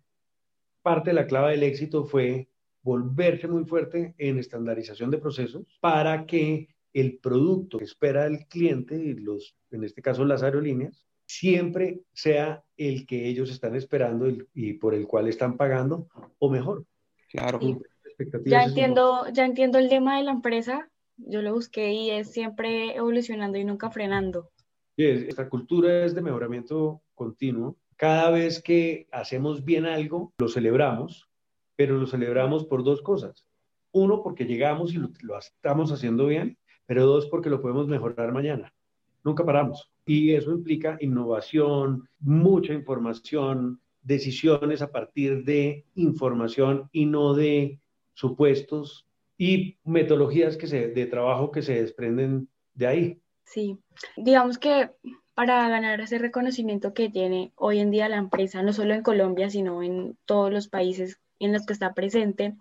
parte 0.81 1.09
de 1.09 1.15
la 1.15 1.27
clave 1.27 1.51
del 1.51 1.63
éxito 1.63 2.05
fue 2.05 2.47
volverse 2.81 3.49
muy 3.49 3.65
fuerte 3.65 4.15
en 4.17 4.39
estandarización 4.39 5.11
de 5.11 5.17
procesos 5.17 5.65
para 5.81 6.25
que 6.25 6.69
el 6.93 7.17
producto 7.17 7.77
que 7.77 7.83
espera 7.83 8.25
el 8.25 8.47
cliente, 8.47 8.95
y 8.95 9.15
los, 9.15 9.53
en 9.69 9.83
este 9.83 10.01
caso 10.01 10.23
las 10.23 10.43
aerolíneas, 10.43 11.05
siempre 11.25 12.03
sea 12.13 12.63
el 12.77 13.05
que 13.05 13.27
ellos 13.27 13.51
están 13.51 13.75
esperando 13.75 14.29
y, 14.53 14.71
por 14.75 14.93
el 14.93 15.07
cual 15.07 15.27
están 15.27 15.57
pagando, 15.57 16.07
o 16.39 16.49
mejor. 16.49 16.85
Claro. 17.29 17.59
Ya 18.45 18.63
entiendo, 18.63 19.27
ya 19.33 19.43
entiendo 19.43 19.77
el 19.77 19.89
tema 19.89 20.19
de 20.19 20.23
la 20.23 20.31
empresa. 20.31 20.89
Yo 21.17 21.41
lo 21.41 21.53
busqué 21.53 21.91
y 21.91 22.11
es 22.11 22.31
siempre 22.31 22.95
evolucionando 22.95 23.57
y 23.57 23.65
nunca 23.65 23.91
frenando. 23.91 24.51
Esta 25.05 25.47
cultura 25.49 26.05
es 26.05 26.15
de 26.15 26.21
mejoramiento 26.21 27.01
continuo. 27.13 27.77
Cada 27.95 28.31
vez 28.31 28.61
que 28.61 29.07
hacemos 29.11 29.63
bien 29.63 29.85
algo, 29.85 30.33
lo 30.37 30.47
celebramos, 30.47 31.29
pero 31.75 31.97
lo 31.97 32.07
celebramos 32.07 32.65
por 32.65 32.83
dos 32.83 33.01
cosas. 33.01 33.45
Uno, 33.91 34.21
porque 34.23 34.45
llegamos 34.45 34.93
y 34.93 34.97
lo 34.97 35.37
estamos 35.37 35.91
haciendo 35.91 36.27
bien, 36.27 36.57
pero 36.85 37.05
dos, 37.05 37.27
porque 37.27 37.49
lo 37.49 37.61
podemos 37.61 37.87
mejorar 37.87 38.31
mañana. 38.31 38.73
Nunca 39.23 39.45
paramos. 39.45 39.91
Y 40.05 40.33
eso 40.33 40.51
implica 40.51 40.97
innovación, 41.01 42.07
mucha 42.19 42.73
información, 42.73 43.81
decisiones 44.01 44.81
a 44.81 44.91
partir 44.91 45.43
de 45.43 45.85
información 45.95 46.89
y 46.91 47.05
no 47.05 47.33
de 47.33 47.79
supuestos 48.13 49.05
y 49.37 49.77
metodologías 49.83 50.57
que 50.57 50.67
se, 50.67 50.87
de 50.87 51.05
trabajo 51.05 51.51
que 51.51 51.61
se 51.61 51.81
desprenden 51.81 52.47
de 52.73 52.87
ahí. 52.87 53.21
Sí, 53.47 53.79
digamos 54.17 54.57
que 54.57 54.91
para 55.33 55.69
ganar 55.69 56.01
ese 56.01 56.17
reconocimiento 56.17 56.93
que 56.93 57.09
tiene 57.09 57.53
hoy 57.55 57.79
en 57.79 57.91
día 57.91 58.09
la 58.09 58.17
empresa, 58.17 58.61
no 58.61 58.73
solo 58.73 58.93
en 58.93 59.03
Colombia, 59.03 59.49
sino 59.49 59.81
en 59.81 60.17
todos 60.25 60.51
los 60.51 60.67
países 60.67 61.21
en 61.39 61.53
los 61.53 61.65
que 61.65 61.71
está 61.71 61.93
presente, 61.93 62.57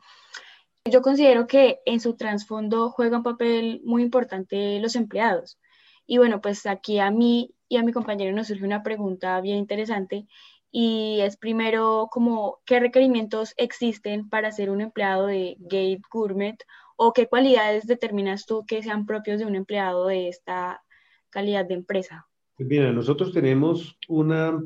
yo 0.85 1.03
considero 1.03 1.49
que 1.49 1.81
en 1.87 1.99
su 1.99 2.14
trasfondo 2.14 2.90
juega 2.90 3.16
un 3.16 3.25
papel 3.25 3.81
muy 3.85 4.03
importante 4.03 4.79
los 4.79 4.94
empleados. 4.94 5.59
Y 6.07 6.18
bueno, 6.18 6.40
pues 6.40 6.66
aquí 6.66 7.01
a 7.01 7.11
mí 7.11 7.53
y 7.68 7.79
a 7.79 7.83
mi 7.83 7.92
compañero 7.92 8.35
nos 8.35 8.46
surge 8.46 8.64
una 8.64 8.85
pregunta 8.85 9.40
bien 9.40 9.59
interesante 9.59 10.29
y 10.70 11.18
es 11.20 11.37
primero 11.37 12.09
como 12.12 12.61
qué 12.64 12.79
requerimientos 12.79 13.55
existen 13.57 14.29
para 14.29 14.53
ser 14.53 14.70
un 14.70 14.81
empleado 14.81 15.27
de 15.27 15.57
Gate 15.59 16.03
Gourmet 16.12 16.59
o 16.97 17.13
qué 17.13 17.29
cualidades 17.29 17.87
determinas 17.87 18.47
tú 18.47 18.65
que 18.67 18.83
sean 18.83 19.07
propios 19.07 19.39
de 19.39 19.47
un 19.47 19.55
empleado 19.55 20.07
de 20.07 20.29
esta 20.29 20.83
calidad 21.31 21.67
de 21.67 21.75
empresa. 21.75 22.27
Pues 22.57 22.69
mira, 22.69 22.91
nosotros 22.93 23.33
tenemos 23.33 23.99
una 24.09 24.63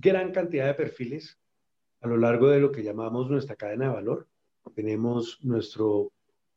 gran 0.00 0.32
cantidad 0.32 0.66
de 0.66 0.74
perfiles 0.74 1.38
a 2.00 2.08
lo 2.08 2.16
largo 2.16 2.48
de 2.48 2.60
lo 2.60 2.72
que 2.72 2.82
llamamos 2.82 3.28
nuestra 3.28 3.56
cadena 3.56 3.86
de 3.86 3.94
valor 3.94 4.28
tenemos 4.74 5.38
nuestro 5.42 6.12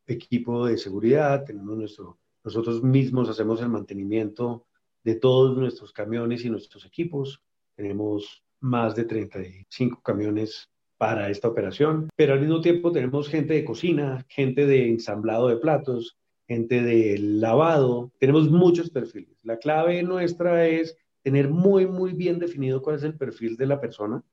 equipo 0.07 0.65
de 0.65 0.77
seguridad, 0.77 1.43
tenemos 1.45 1.77
nuestro, 1.77 2.19
nosotros 2.43 2.83
mismos 2.83 3.29
hacemos 3.29 3.61
el 3.61 3.69
mantenimiento 3.69 4.65
de 5.03 5.15
todos 5.15 5.57
nuestros 5.57 5.91
camiones 5.91 6.45
y 6.45 6.49
nuestros 6.49 6.85
equipos. 6.85 7.43
Tenemos 7.75 8.43
más 8.59 8.95
de 8.95 9.05
35 9.05 10.01
camiones 10.01 10.69
para 11.01 11.31
esta 11.31 11.47
operación, 11.47 12.09
pero 12.15 12.33
al 12.33 12.41
mismo 12.41 12.61
tiempo 12.61 12.91
tenemos 12.91 13.27
gente 13.27 13.55
de 13.55 13.65
cocina, 13.65 14.23
gente 14.29 14.67
de 14.67 14.87
ensamblado 14.87 15.47
de 15.47 15.57
platos, 15.57 16.15
gente 16.47 16.83
de 16.83 17.17
lavado, 17.17 18.11
tenemos 18.19 18.51
muchos 18.51 18.91
perfiles. 18.91 19.43
La 19.43 19.57
clave 19.57 20.03
nuestra 20.03 20.67
es 20.67 20.95
tener 21.23 21.49
muy, 21.49 21.87
muy 21.87 22.13
bien 22.13 22.37
definido 22.37 22.83
cuál 22.83 22.97
es 22.97 23.03
el 23.03 23.17
perfil 23.17 23.57
de 23.57 23.65
la 23.65 23.81
persona 23.81 24.23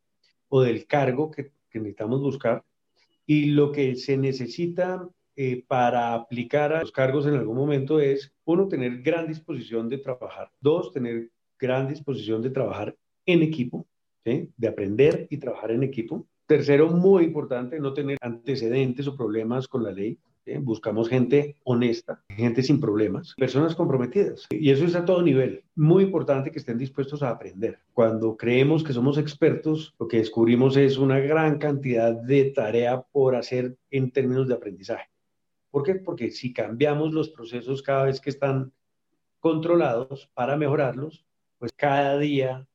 o 0.49 0.61
del 0.61 0.87
cargo 0.87 1.31
que, 1.31 1.53
que 1.71 1.79
necesitamos 1.79 2.21
buscar 2.21 2.63
y 3.25 3.47
lo 3.47 3.73
que 3.73 3.97
se 3.97 4.19
necesita 4.19 5.09
eh, 5.37 5.65
para 5.67 6.13
aplicar 6.13 6.75
a 6.75 6.83
los 6.83 6.93
cargos 6.93 7.27
en 7.27 7.33
algún 7.33 7.57
momento 7.57 7.99
es, 7.99 8.31
uno, 8.45 8.69
tener 8.69 9.01
gran 9.01 9.27
disposición 9.27 9.89
de 9.89 9.97
trabajar, 9.97 10.51
dos, 10.61 10.93
tener 10.93 11.31
gran 11.59 11.89
disposición 11.89 12.43
de 12.43 12.51
trabajar 12.51 12.95
en 13.25 13.43
equipo, 13.43 13.87
de 14.23 14.69
aprender 14.69 15.27
y 15.31 15.39
trabajar 15.39 15.71
en 15.71 15.83
equipo. 15.83 16.29
Tercero, 16.49 16.89
muy 16.89 17.25
importante, 17.25 17.79
no 17.79 17.93
tener 17.93 18.17
antecedentes 18.23 19.07
o 19.07 19.15
problemas 19.15 19.69
con 19.69 19.83
la 19.85 19.93
ley. 19.93 20.19
Buscamos 20.61 21.07
gente 21.07 21.57
honesta, 21.65 22.25
gente 22.31 22.63
sin 22.63 22.81
problemas, 22.81 23.35
personas 23.37 23.77
comprometidas. 23.77 24.47
Y 24.49 24.71
eso 24.71 24.87
es 24.87 24.95
a 24.95 25.05
todo 25.05 25.21
nivel. 25.21 25.63
Muy 25.77 26.05
importante 26.05 26.51
que 26.51 26.59
estén 26.59 26.79
dispuestos 26.79 27.23
a 27.23 27.29
aprender. 27.29 27.81
Cuando 27.93 28.35
creemos 28.35 28.83
que 28.83 28.95
somos 28.95 29.19
expertos, 29.19 29.95
lo 29.99 30.09
que 30.09 30.17
descubrimos 30.17 30.79
es 30.79 30.97
una 30.97 31.19
gran 31.19 31.59
cantidad 31.59 32.15
de 32.15 32.47
tarea 32.47 33.03
por 33.03 33.37
hacer 33.37 33.77
en 33.91 34.11
términos 34.11 34.49
de 34.49 34.55
aprendizaje. 34.55 35.11
¿Por 35.71 35.83
qué? 35.83 35.97
Porque 35.97 36.31
si 36.31 36.55
cambiamos 36.55 37.13
los 37.13 37.29
procesos 37.29 37.83
cada 37.83 38.05
vez 38.05 38.23
que 38.23 38.31
están 38.31 38.73
controlados 39.39 40.31
para 40.33 40.57
mejorarlos, 40.57 41.27
pues 41.59 41.73
cada 41.77 42.17
día 42.17 42.67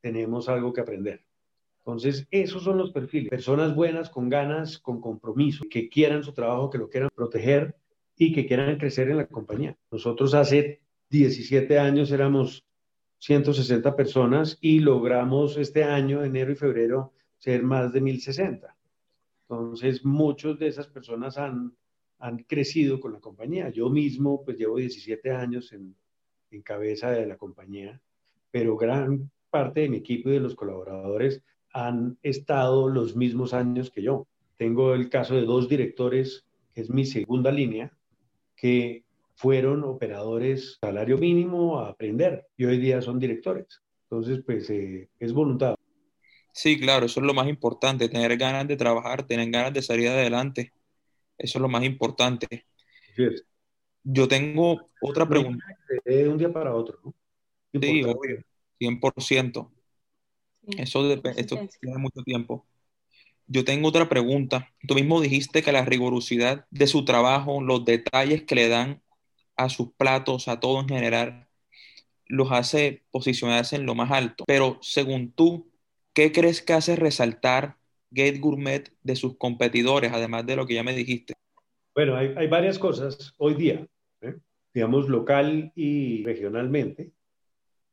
tenemos 0.00 0.48
algo 0.48 0.72
que 0.72 0.80
aprender. 0.80 1.27
Entonces, 1.88 2.28
esos 2.30 2.64
son 2.64 2.76
los 2.76 2.92
perfiles. 2.92 3.30
Personas 3.30 3.74
buenas, 3.74 4.10
con 4.10 4.28
ganas, 4.28 4.78
con 4.78 5.00
compromiso, 5.00 5.64
que 5.70 5.88
quieran 5.88 6.22
su 6.22 6.34
trabajo, 6.34 6.68
que 6.68 6.76
lo 6.76 6.90
quieran 6.90 7.08
proteger 7.14 7.76
y 8.14 8.34
que 8.34 8.44
quieran 8.44 8.76
crecer 8.76 9.08
en 9.08 9.16
la 9.16 9.26
compañía. 9.26 9.74
Nosotros 9.90 10.34
hace 10.34 10.82
17 11.08 11.78
años 11.78 12.10
éramos 12.10 12.62
160 13.20 13.96
personas 13.96 14.58
y 14.60 14.80
logramos 14.80 15.56
este 15.56 15.82
año, 15.82 16.22
enero 16.22 16.52
y 16.52 16.56
febrero, 16.56 17.14
ser 17.38 17.62
más 17.62 17.90
de 17.94 18.02
1060. 18.02 18.76
Entonces, 19.48 20.04
muchos 20.04 20.58
de 20.58 20.66
esas 20.66 20.88
personas 20.88 21.38
han, 21.38 21.72
han 22.18 22.36
crecido 22.42 23.00
con 23.00 23.14
la 23.14 23.20
compañía. 23.20 23.70
Yo 23.70 23.88
mismo, 23.88 24.44
pues 24.44 24.58
llevo 24.58 24.76
17 24.76 25.30
años 25.30 25.72
en, 25.72 25.96
en 26.50 26.60
cabeza 26.60 27.12
de 27.12 27.24
la 27.24 27.38
compañía, 27.38 27.98
pero 28.50 28.76
gran 28.76 29.30
parte 29.48 29.80
de 29.80 29.88
mi 29.88 29.96
equipo 29.96 30.28
y 30.28 30.32
de 30.32 30.40
los 30.40 30.54
colaboradores 30.54 31.42
han 31.86 32.18
estado 32.22 32.88
los 32.88 33.14
mismos 33.14 33.54
años 33.54 33.90
que 33.90 34.02
yo. 34.02 34.26
Tengo 34.56 34.94
el 34.94 35.08
caso 35.08 35.34
de 35.34 35.42
dos 35.42 35.68
directores, 35.68 36.46
que 36.74 36.80
es 36.80 36.90
mi 36.90 37.04
segunda 37.04 37.52
línea, 37.52 37.92
que 38.56 39.04
fueron 39.36 39.84
operadores 39.84 40.78
salario 40.80 41.16
mínimo 41.16 41.78
a 41.78 41.90
aprender 41.90 42.46
y 42.56 42.64
hoy 42.64 42.78
día 42.78 43.00
son 43.00 43.20
directores. 43.20 43.80
Entonces, 44.10 44.42
pues 44.44 44.68
eh, 44.70 45.08
es 45.20 45.32
voluntad. 45.32 45.76
Sí, 46.52 46.80
claro, 46.80 47.06
eso 47.06 47.20
es 47.20 47.26
lo 47.26 47.34
más 47.34 47.46
importante, 47.46 48.08
tener 48.08 48.36
ganas 48.36 48.66
de 48.66 48.76
trabajar, 48.76 49.24
tener 49.24 49.48
ganas 49.50 49.72
de 49.72 49.82
salir 49.82 50.08
adelante. 50.08 50.72
Eso 51.36 51.58
es 51.58 51.62
lo 51.62 51.68
más 51.68 51.84
importante. 51.84 52.66
Yo 54.02 54.26
tengo 54.26 54.90
otra 55.00 55.28
pregunta. 55.28 55.64
De 56.04 56.28
un 56.28 56.36
día 56.36 56.52
para 56.52 56.74
otro, 56.74 56.98
¿no? 57.04 57.14
Sí, 57.80 58.02
obvio, 58.02 58.42
100%. 58.80 59.70
Eso, 60.76 61.08
depende, 61.08 61.40
esto 61.40 61.58
tiene 61.80 61.98
mucho 61.98 62.22
tiempo. 62.22 62.66
Yo 63.46 63.64
tengo 63.64 63.88
otra 63.88 64.08
pregunta. 64.08 64.68
Tú 64.86 64.94
mismo 64.94 65.20
dijiste 65.20 65.62
que 65.62 65.72
la 65.72 65.84
rigurosidad 65.84 66.66
de 66.70 66.86
su 66.86 67.04
trabajo, 67.04 67.62
los 67.62 67.84
detalles 67.84 68.42
que 68.42 68.54
le 68.54 68.68
dan 68.68 69.02
a 69.56 69.70
sus 69.70 69.92
platos, 69.94 70.48
a 70.48 70.60
todo 70.60 70.80
en 70.80 70.88
general, 70.88 71.48
los 72.26 72.52
hace 72.52 73.04
posicionarse 73.10 73.76
en 73.76 73.86
lo 73.86 73.94
más 73.94 74.10
alto. 74.10 74.44
Pero 74.46 74.78
según 74.82 75.32
tú, 75.32 75.70
¿qué 76.12 76.30
crees 76.30 76.60
que 76.60 76.74
hace 76.74 76.94
resaltar 76.94 77.76
Gate 78.10 78.38
Gourmet 78.38 78.92
de 79.02 79.16
sus 79.16 79.36
competidores, 79.38 80.12
además 80.12 80.46
de 80.46 80.56
lo 80.56 80.66
que 80.66 80.74
ya 80.74 80.82
me 80.82 80.94
dijiste? 80.94 81.34
Bueno, 81.94 82.16
hay, 82.16 82.46
varias 82.46 82.78
cosas 82.78 83.34
hoy 83.38 83.54
día, 83.54 83.86
¿eh? 84.20 84.36
digamos 84.72 85.08
local 85.08 85.72
y 85.74 86.22
regionalmente. 86.22 87.12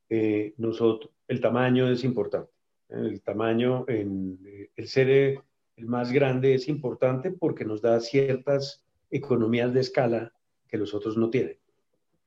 Eh, 0.08 0.54
nosotros, 0.58 1.10
el 1.26 1.40
tamaño 1.40 1.90
es 1.90 2.04
importante. 2.04 2.55
¿Eh? 2.90 2.94
El 2.96 3.22
tamaño, 3.22 3.84
en, 3.88 4.38
el 4.74 4.88
ser 4.88 5.42
el 5.76 5.86
más 5.86 6.12
grande 6.12 6.54
es 6.54 6.68
importante 6.68 7.30
porque 7.30 7.64
nos 7.64 7.82
da 7.82 8.00
ciertas 8.00 8.82
economías 9.10 9.72
de 9.72 9.80
escala 9.80 10.32
que 10.68 10.78
los 10.78 10.94
otros 10.94 11.16
no 11.16 11.30
tienen. 11.30 11.58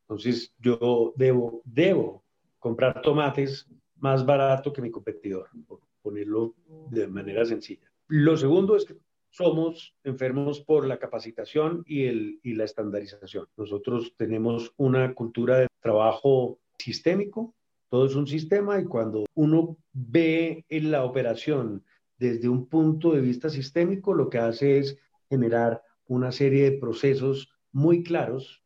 Entonces, 0.01 0.53
yo 0.59 1.13
debo, 1.15 1.61
debo 1.65 2.23
comprar 2.57 3.01
tomates 3.01 3.67
más 3.97 4.25
barato 4.25 4.71
que 4.73 4.81
mi 4.81 4.91
competidor, 4.91 5.49
por 5.67 5.81
ponerlo 6.01 6.55
de 6.89 7.07
manera 7.07 7.45
sencilla. 7.45 7.91
Lo 8.07 8.37
segundo 8.37 8.75
es 8.75 8.85
que 8.85 8.95
somos 9.29 9.95
enfermos 10.03 10.61
por 10.61 10.87
la 10.87 10.97
capacitación 10.97 11.83
y, 11.85 12.05
el, 12.05 12.39
y 12.41 12.53
la 12.55 12.63
estandarización. 12.63 13.47
Nosotros 13.57 14.13
tenemos 14.17 14.73
una 14.77 15.13
cultura 15.13 15.59
de 15.59 15.67
trabajo 15.79 16.59
sistémico, 16.77 17.53
todo 17.89 18.05
es 18.05 18.15
un 18.15 18.27
sistema 18.27 18.79
y 18.79 18.85
cuando 18.85 19.25
uno 19.33 19.77
ve 19.93 20.65
en 20.69 20.91
la 20.91 21.03
operación 21.03 21.83
desde 22.17 22.49
un 22.49 22.67
punto 22.67 23.13
de 23.13 23.21
vista 23.21 23.49
sistémico, 23.49 24.13
lo 24.13 24.29
que 24.29 24.37
hace 24.37 24.77
es 24.79 24.97
generar 25.29 25.81
una 26.05 26.31
serie 26.31 26.69
de 26.69 26.77
procesos 26.77 27.49
muy 27.71 28.03
claros 28.03 28.63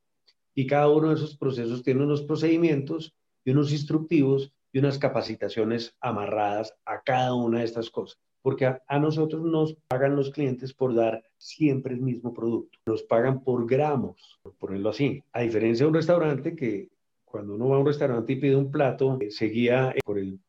y 0.55 0.67
cada 0.67 0.89
uno 0.89 1.09
de 1.09 1.15
esos 1.15 1.37
procesos 1.37 1.83
tiene 1.83 2.03
unos 2.03 2.23
procedimientos 2.23 3.15
y 3.43 3.51
unos 3.51 3.71
instructivos 3.71 4.53
y 4.71 4.79
unas 4.79 4.97
capacitaciones 4.97 5.95
amarradas 6.01 6.73
a 6.85 7.01
cada 7.01 7.33
una 7.33 7.59
de 7.59 7.65
estas 7.65 7.89
cosas. 7.89 8.19
Porque 8.41 8.65
a, 8.65 8.99
nosotros 8.99 9.41
nos 9.43 9.75
pagan 9.87 10.15
los 10.17 10.31
clientes 10.31 10.73
por 10.73 10.93
dar 10.93 11.23
siempre 11.37 11.93
el 11.93 12.01
mismo 12.01 12.33
producto. 12.33 12.77
Nos 12.85 13.03
pagan 13.03 13.41
por 13.41 13.65
gramos, 13.65 14.39
por 14.41 14.53
ponerlo 14.55 14.89
así. 14.89 15.23
A 15.31 15.41
diferencia 15.41 15.85
de 15.85 15.87
un 15.87 15.95
restaurante 15.95 16.55
que 16.55 16.89
cuando 17.33 17.55
uno 17.55 17.69
va 17.69 17.77
a 17.77 17.79
un 17.79 17.87
restaurante 17.87 18.33
y 18.33 18.35
pide 18.35 18.55
un 18.55 18.69
plato, 18.69 19.17
eh, 19.19 19.31
se 19.31 19.47
guía 19.47 19.91
eh, 19.95 20.01
por 20.05 20.19
el 20.19 20.39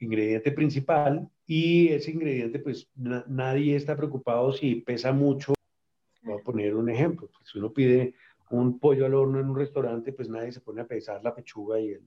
ingrediente 0.00 0.52
principal 0.52 1.26
y 1.46 1.88
ese 1.88 2.10
ingrediente, 2.10 2.58
pues 2.58 2.90
nadie 2.94 3.74
está 3.74 3.96
preocupado 3.96 4.52
si 4.52 4.74
pesa 4.82 5.12
mucho. 5.12 5.54
Voy 6.22 6.38
a 6.38 6.44
poner 6.44 6.74
un 6.74 6.90
ejemplo. 6.90 7.30
Si 7.42 7.58
uno 7.58 7.72
pide 7.72 8.12
un 8.50 8.78
pollo 8.78 9.06
al 9.06 9.14
horno 9.14 9.40
en 9.40 9.48
un 9.48 9.56
restaurante, 9.56 10.12
pues 10.12 10.28
nadie 10.28 10.52
se 10.52 10.60
pone 10.60 10.82
a 10.82 10.86
pesar 10.86 11.24
la 11.24 11.34
pechuga 11.34 11.80
y 11.80 11.92
el, 11.92 12.02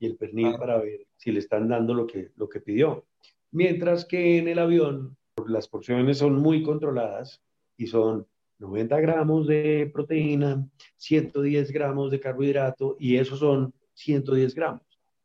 y 0.00 0.04
el 0.04 0.16
pernil 0.16 0.56
para 0.58 0.76
ver 0.76 1.06
si 1.16 1.32
le 1.32 1.38
están 1.38 1.66
dando 1.66 1.94
lo 1.94 2.06
que, 2.06 2.32
lo 2.36 2.50
que 2.50 2.60
pidió. 2.60 3.06
Mientras 3.52 4.04
que 4.04 4.36
en 4.36 4.48
el 4.48 4.58
avión 4.58 5.16
las 5.46 5.66
porciones 5.66 6.18
son 6.18 6.42
muy 6.42 6.62
controladas 6.62 7.40
y 7.78 7.86
son 7.86 8.26
90 8.58 9.00
gramos 9.00 9.46
de 9.46 9.90
proteína, 9.92 10.66
110 10.96 11.70
gramos 11.72 12.10
de 12.10 12.20
carbohidrato 12.20 12.96
y 12.98 13.16
esos 13.16 13.38
son 13.38 13.74
110 13.94 14.54
gramos, 14.54 14.82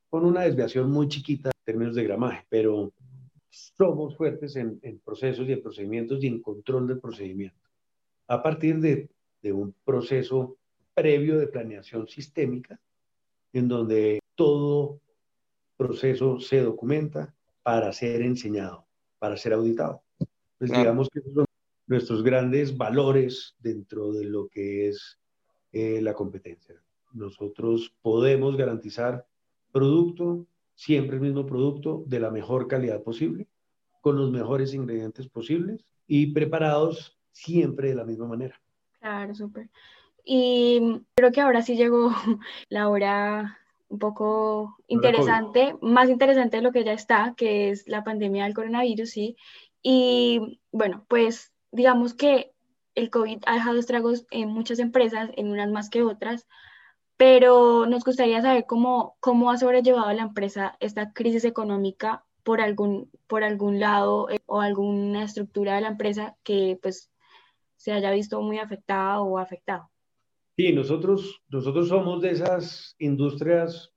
con 0.09 0.25
una 0.25 0.41
desviación 0.41 0.91
muy 0.91 1.07
chiquita 1.07 1.49
en 1.49 1.65
términos 1.65 1.95
de 1.95 2.03
gramaje, 2.03 2.45
pero 2.49 2.91
somos 3.49 4.15
fuertes 4.17 4.55
en, 4.55 4.79
en 4.81 4.99
procesos 4.99 5.47
y 5.47 5.53
en 5.53 5.61
procedimientos 5.61 6.23
y 6.23 6.27
en 6.27 6.41
control 6.41 6.87
del 6.87 6.99
procedimiento. 6.99 7.69
A 8.27 8.41
partir 8.41 8.79
de 8.79 9.09
de 9.41 9.53
un 9.53 9.73
proceso 9.83 10.57
previo 10.93 11.39
de 11.39 11.47
planeación 11.47 12.07
sistémica, 12.07 12.79
en 13.53 13.67
donde 13.67 14.19
todo 14.35 14.99
proceso 15.77 16.39
se 16.39 16.61
documenta 16.61 17.33
para 17.63 17.91
ser 17.91 18.21
enseñado, 18.21 18.85
para 19.19 19.37
ser 19.37 19.53
auditado. 19.53 20.03
Pues 20.57 20.71
digamos 20.71 21.09
que 21.09 21.21
son 21.21 21.45
nuestros 21.91 22.23
grandes 22.23 22.77
valores 22.77 23.53
dentro 23.59 24.13
de 24.13 24.23
lo 24.23 24.47
que 24.47 24.87
es 24.87 25.19
eh, 25.73 25.99
la 26.01 26.13
competencia. 26.13 26.81
Nosotros 27.11 27.93
podemos 28.01 28.55
garantizar 28.55 29.27
producto, 29.73 30.47
siempre 30.73 31.17
el 31.17 31.21
mismo 31.21 31.45
producto, 31.45 32.05
de 32.07 32.21
la 32.21 32.31
mejor 32.31 32.69
calidad 32.69 33.03
posible, 33.03 33.45
con 33.99 34.15
los 34.15 34.31
mejores 34.31 34.73
ingredientes 34.73 35.27
posibles 35.27 35.85
y 36.07 36.27
preparados 36.27 37.17
siempre 37.33 37.89
de 37.89 37.95
la 37.95 38.05
misma 38.05 38.25
manera. 38.25 38.61
Claro, 39.01 39.35
súper. 39.35 39.69
Y 40.23 41.01
creo 41.13 41.33
que 41.33 41.41
ahora 41.41 41.61
sí 41.61 41.75
llegó 41.75 42.13
la 42.69 42.87
hora 42.87 43.59
un 43.89 43.99
poco 43.99 44.77
interesante, 44.87 45.75
más 45.81 46.09
interesante 46.09 46.55
de 46.55 46.63
lo 46.63 46.71
que 46.71 46.85
ya 46.85 46.93
está, 46.93 47.33
que 47.35 47.69
es 47.69 47.85
la 47.85 48.05
pandemia 48.05 48.45
del 48.45 48.53
coronavirus, 48.53 49.09
sí. 49.09 49.35
Y 49.83 50.61
bueno, 50.71 51.03
pues 51.09 51.51
digamos 51.71 52.13
que 52.13 52.51
el 52.95 53.09
COVID 53.09 53.43
ha 53.45 53.53
dejado 53.53 53.79
estragos 53.79 54.25
en 54.31 54.49
muchas 54.49 54.79
empresas, 54.79 55.29
en 55.35 55.51
unas 55.51 55.71
más 55.71 55.89
que 55.89 56.03
otras, 56.03 56.47
pero 57.17 57.85
nos 57.85 58.03
gustaría 58.03 58.41
saber 58.41 58.65
cómo, 58.65 59.15
cómo 59.19 59.51
ha 59.51 59.57
sobrellevado 59.57 60.11
la 60.13 60.23
empresa 60.23 60.75
esta 60.79 61.13
crisis 61.13 61.45
económica 61.45 62.25
por 62.43 62.61
algún, 62.61 63.09
por 63.27 63.43
algún 63.43 63.79
lado 63.79 64.29
eh, 64.29 64.39
o 64.45 64.61
alguna 64.61 65.23
estructura 65.23 65.75
de 65.75 65.81
la 65.81 65.89
empresa 65.89 66.35
que 66.43 66.79
pues 66.81 67.11
se 67.75 67.91
haya 67.91 68.11
visto 68.11 68.41
muy 68.41 68.59
afectada 68.59 69.21
o 69.21 69.37
afectado. 69.37 69.89
Sí, 70.57 70.73
nosotros, 70.73 71.41
nosotros 71.49 71.87
somos 71.87 72.21
de 72.21 72.31
esas 72.31 72.95
industrias 72.99 73.91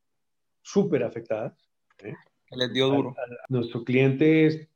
súper 0.63 1.03
afectadas. 1.03 1.71
¿eh? 2.03 2.15
Les 2.51 2.73
dio 2.73 2.89
duro. 2.89 3.15
nuestros 3.49 3.85
clientes 3.85 4.69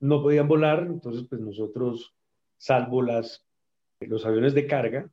no 0.00 0.22
podían 0.22 0.48
volar, 0.48 0.84
entonces 0.86 1.26
pues 1.28 1.40
nosotros, 1.40 2.14
salvo 2.58 3.02
las, 3.02 3.46
los 4.00 4.26
aviones 4.26 4.54
de 4.54 4.66
carga, 4.66 5.10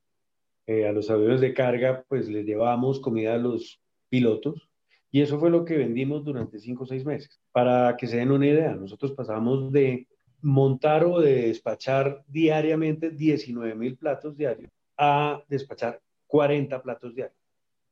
eh, 0.68 0.88
a 0.88 0.92
los 0.92 1.10
aviones 1.10 1.42
de 1.42 1.54
carga 1.54 2.04
pues 2.10 2.28
les 2.28 2.46
llevábamos 2.46 3.00
comida 3.00 3.36
a 3.36 3.38
los 3.38 3.80
pilotos 4.10 4.70
y 5.12 5.22
eso 5.22 5.40
fue 5.40 5.50
lo 5.50 5.64
que 5.64 5.78
vendimos 5.78 6.26
durante 6.26 6.60
cinco 6.60 6.84
o 6.84 6.88
seis 6.88 7.06
meses. 7.06 7.40
Para 7.52 7.96
que 7.96 8.08
se 8.08 8.18
den 8.18 8.32
una 8.32 8.48
idea, 8.48 8.76
nosotros 8.76 9.14
pasamos 9.14 9.72
de 9.72 10.08
montar 10.42 11.06
o 11.06 11.22
de 11.22 11.48
despachar 11.48 12.24
diariamente 12.28 13.12
19 13.12 13.76
mil 13.76 13.96
platos 13.98 14.36
diarios 14.36 14.70
a 14.98 15.42
despachar 15.48 16.02
40 16.28 16.82
platos 16.82 17.16
diarios. 17.16 17.40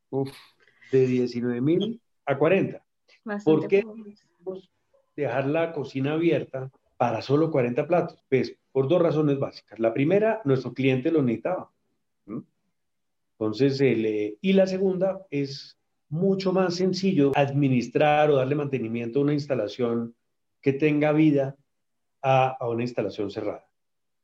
Uf, 0.09 0.31
de 0.91 1.07
19 1.07 1.61
mil 1.61 2.01
a 2.25 2.37
40. 2.37 2.83
¿Por 3.43 3.67
qué 3.67 3.85
dejar 5.15 5.47
la 5.47 5.71
cocina 5.71 6.13
abierta 6.13 6.69
para 6.97 7.21
solo 7.21 7.51
40 7.51 7.87
platos? 7.87 8.23
Pues 8.29 8.55
por 8.73 8.89
dos 8.89 9.01
razones 9.01 9.39
básicas. 9.39 9.79
La 9.79 9.93
primera, 9.93 10.41
nuestro 10.43 10.73
cliente 10.73 11.11
lo 11.11 11.21
necesitaba. 11.21 11.71
Entonces, 13.37 13.79
eh, 13.81 14.37
y 14.41 14.53
la 14.53 14.67
segunda 14.67 15.25
es 15.29 15.77
mucho 16.09 16.51
más 16.51 16.75
sencillo 16.75 17.31
administrar 17.35 18.29
o 18.29 18.35
darle 18.35 18.55
mantenimiento 18.55 19.19
a 19.19 19.23
una 19.23 19.33
instalación 19.33 20.15
que 20.61 20.73
tenga 20.73 21.11
vida 21.11 21.55
a, 22.21 22.57
una 22.67 22.83
instalación 22.83 23.29
cerrada. 23.29 23.67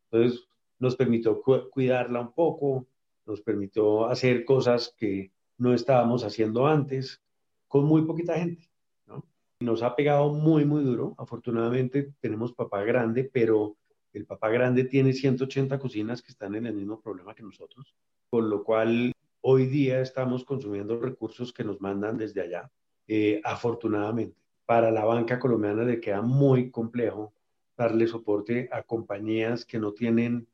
Entonces, 0.09 0.47
nos 0.79 0.95
permitió 0.95 1.41
cuidarla 1.41 2.21
un 2.21 2.31
poco, 2.31 2.87
nos 3.25 3.41
permitió 3.41 4.07
hacer 4.07 4.45
cosas 4.45 4.95
que 4.97 5.31
no 5.57 5.73
estábamos 5.73 6.23
haciendo 6.23 6.65
antes 6.65 7.21
con 7.67 7.85
muy 7.85 8.03
poquita 8.03 8.35
gente. 8.35 8.69
¿no? 9.05 9.25
Nos 9.59 9.83
ha 9.83 9.95
pegado 9.95 10.29
muy, 10.29 10.65
muy 10.65 10.83
duro. 10.83 11.13
Afortunadamente 11.17 12.13
tenemos 12.21 12.53
papá 12.53 12.83
grande, 12.83 13.29
pero 13.31 13.75
el 14.13 14.25
papá 14.25 14.49
grande 14.49 14.83
tiene 14.85 15.13
180 15.13 15.79
cocinas 15.79 16.21
que 16.21 16.31
están 16.31 16.55
en 16.55 16.65
el 16.65 16.73
mismo 16.73 16.99
problema 16.99 17.35
que 17.35 17.43
nosotros, 17.43 17.95
con 18.29 18.49
lo 18.49 18.63
cual 18.63 19.11
hoy 19.41 19.67
día 19.67 20.01
estamos 20.01 20.43
consumiendo 20.43 20.99
recursos 20.99 21.53
que 21.53 21.63
nos 21.63 21.79
mandan 21.81 22.17
desde 22.17 22.41
allá, 22.41 22.71
eh, 23.07 23.41
afortunadamente 23.43 24.39
para 24.69 24.91
la 24.91 25.03
banca 25.03 25.39
colombiana 25.39 25.83
le 25.83 25.99
queda 25.99 26.21
muy 26.21 26.69
complejo 26.69 27.33
darle 27.75 28.05
soporte 28.05 28.69
a 28.71 28.83
compañías 28.83 29.65
que 29.65 29.79
no 29.79 29.93
tienen 29.93 30.47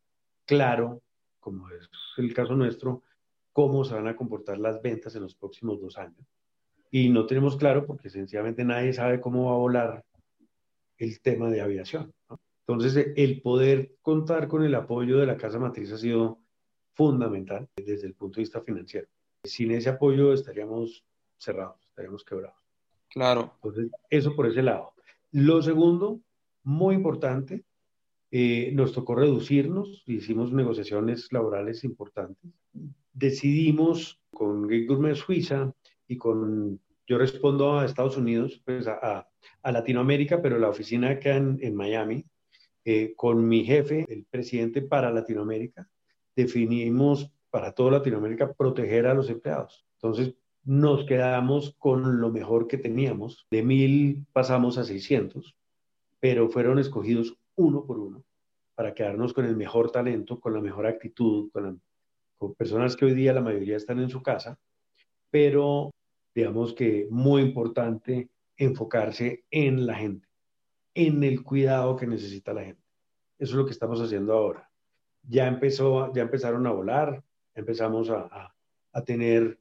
claro, 0.45 1.01
como 1.41 1.69
es 1.69 1.89
el 2.15 2.33
caso 2.33 2.55
nuestro, 2.55 3.03
cómo 3.51 3.83
se 3.83 3.93
van 3.93 4.07
a 4.07 4.15
comportar 4.15 4.57
las 4.57 4.81
ventas 4.81 5.17
en 5.17 5.23
los 5.23 5.35
próximos 5.35 5.81
dos 5.81 5.97
años. 5.97 6.25
Y 6.91 7.09
no 7.09 7.25
tenemos 7.25 7.57
claro 7.57 7.85
porque 7.85 8.09
sencillamente 8.09 8.63
nadie 8.63 8.93
sabe 8.93 9.19
cómo 9.19 9.47
va 9.47 9.51
a 9.51 9.59
volar 9.59 10.05
el 10.97 11.19
tema 11.19 11.49
de 11.49 11.59
aviación. 11.59 12.13
Entonces, 12.67 13.13
el 13.15 13.41
poder 13.41 13.95
contar 14.01 14.47
con 14.47 14.63
el 14.63 14.73
apoyo 14.73 15.19
de 15.19 15.27
la 15.27 15.37
casa 15.37 15.59
matriz 15.59 15.91
ha 15.91 15.97
sido 15.97 16.39
fundamental 16.95 17.69
desde 17.75 18.07
el 18.07 18.15
punto 18.15 18.37
de 18.37 18.41
vista 18.41 18.61
financiero. 18.61 19.07
Sin 19.43 19.71
ese 19.71 19.89
apoyo 19.89 20.33
estaríamos 20.33 21.05
cerrados, 21.37 21.79
estaríamos 21.89 22.23
quebrados. 22.23 22.57
Claro. 23.09 23.51
Entonces, 23.57 23.91
eso 24.09 24.35
por 24.35 24.47
ese 24.47 24.63
lado. 24.63 24.93
Lo 25.31 25.61
segundo, 25.61 26.21
muy 26.63 26.95
importante, 26.95 27.63
eh, 28.31 28.71
nos 28.73 28.93
tocó 28.93 29.13
reducirnos, 29.13 30.03
hicimos 30.07 30.51
negociaciones 30.51 31.31
laborales 31.31 31.83
importantes. 31.83 32.51
Decidimos 33.13 34.19
con 34.31 34.67
Gay 34.67 34.87
Gourmet 34.87 35.15
Suiza 35.15 35.71
y 36.07 36.17
con, 36.17 36.81
yo 37.05 37.17
respondo 37.19 37.77
a 37.77 37.85
Estados 37.85 38.17
Unidos, 38.17 38.59
pues 38.65 38.87
a, 38.87 39.27
a 39.61 39.71
Latinoamérica, 39.71 40.41
pero 40.41 40.57
la 40.57 40.69
oficina 40.69 41.11
acá 41.11 41.35
en, 41.35 41.59
en 41.61 41.75
Miami, 41.75 42.25
eh, 42.85 43.13
con 43.15 43.47
mi 43.47 43.65
jefe, 43.65 44.05
el 44.07 44.25
presidente 44.25 44.81
para 44.81 45.11
Latinoamérica, 45.11 45.89
definimos 46.35 47.31
para 47.49 47.71
toda 47.71 47.91
Latinoamérica 47.91 48.53
proteger 48.53 49.07
a 49.07 49.13
los 49.13 49.29
empleados. 49.29 49.85
Entonces, 49.95 50.35
nos 50.63 51.05
quedamos 51.05 51.75
con 51.77 52.19
lo 52.21 52.31
mejor 52.31 52.67
que 52.67 52.77
teníamos. 52.77 53.47
De 53.49 53.63
mil 53.63 54.25
pasamos 54.33 54.77
a 54.77 54.83
600, 54.83 55.55
pero 56.19 56.49
fueron 56.49 56.79
escogidos 56.79 57.37
uno 57.55 57.85
por 57.85 57.99
uno 57.99 58.23
para 58.75 58.93
quedarnos 58.93 59.33
con 59.33 59.45
el 59.45 59.55
mejor 59.55 59.91
talento, 59.91 60.39
con 60.39 60.53
la 60.53 60.61
mejor 60.61 60.85
actitud, 60.85 61.49
con, 61.51 61.81
con 62.37 62.55
personas 62.55 62.95
que 62.95 63.05
hoy 63.05 63.13
día 63.13 63.33
la 63.33 63.41
mayoría 63.41 63.77
están 63.77 63.99
en 63.99 64.09
su 64.09 64.21
casa, 64.21 64.59
pero 65.29 65.91
digamos 66.33 66.73
que 66.73 67.07
muy 67.09 67.41
importante 67.41 68.29
enfocarse 68.57 69.45
en 69.49 69.85
la 69.85 69.95
gente, 69.95 70.27
en 70.95 71.23
el 71.23 71.43
cuidado 71.43 71.95
que 71.95 72.07
necesita 72.07 72.53
la 72.53 72.63
gente. 72.63 72.81
Eso 73.37 73.51
es 73.51 73.57
lo 73.57 73.65
que 73.65 73.73
estamos 73.73 74.01
haciendo 74.01 74.33
ahora. 74.33 74.69
Ya, 75.27 75.47
empezó, 75.47 76.11
ya 76.13 76.23
empezaron 76.23 76.65
a 76.65 76.71
volar, 76.71 77.23
empezamos 77.53 78.09
a, 78.09 78.55
a 78.91 79.01
tener 79.03 79.59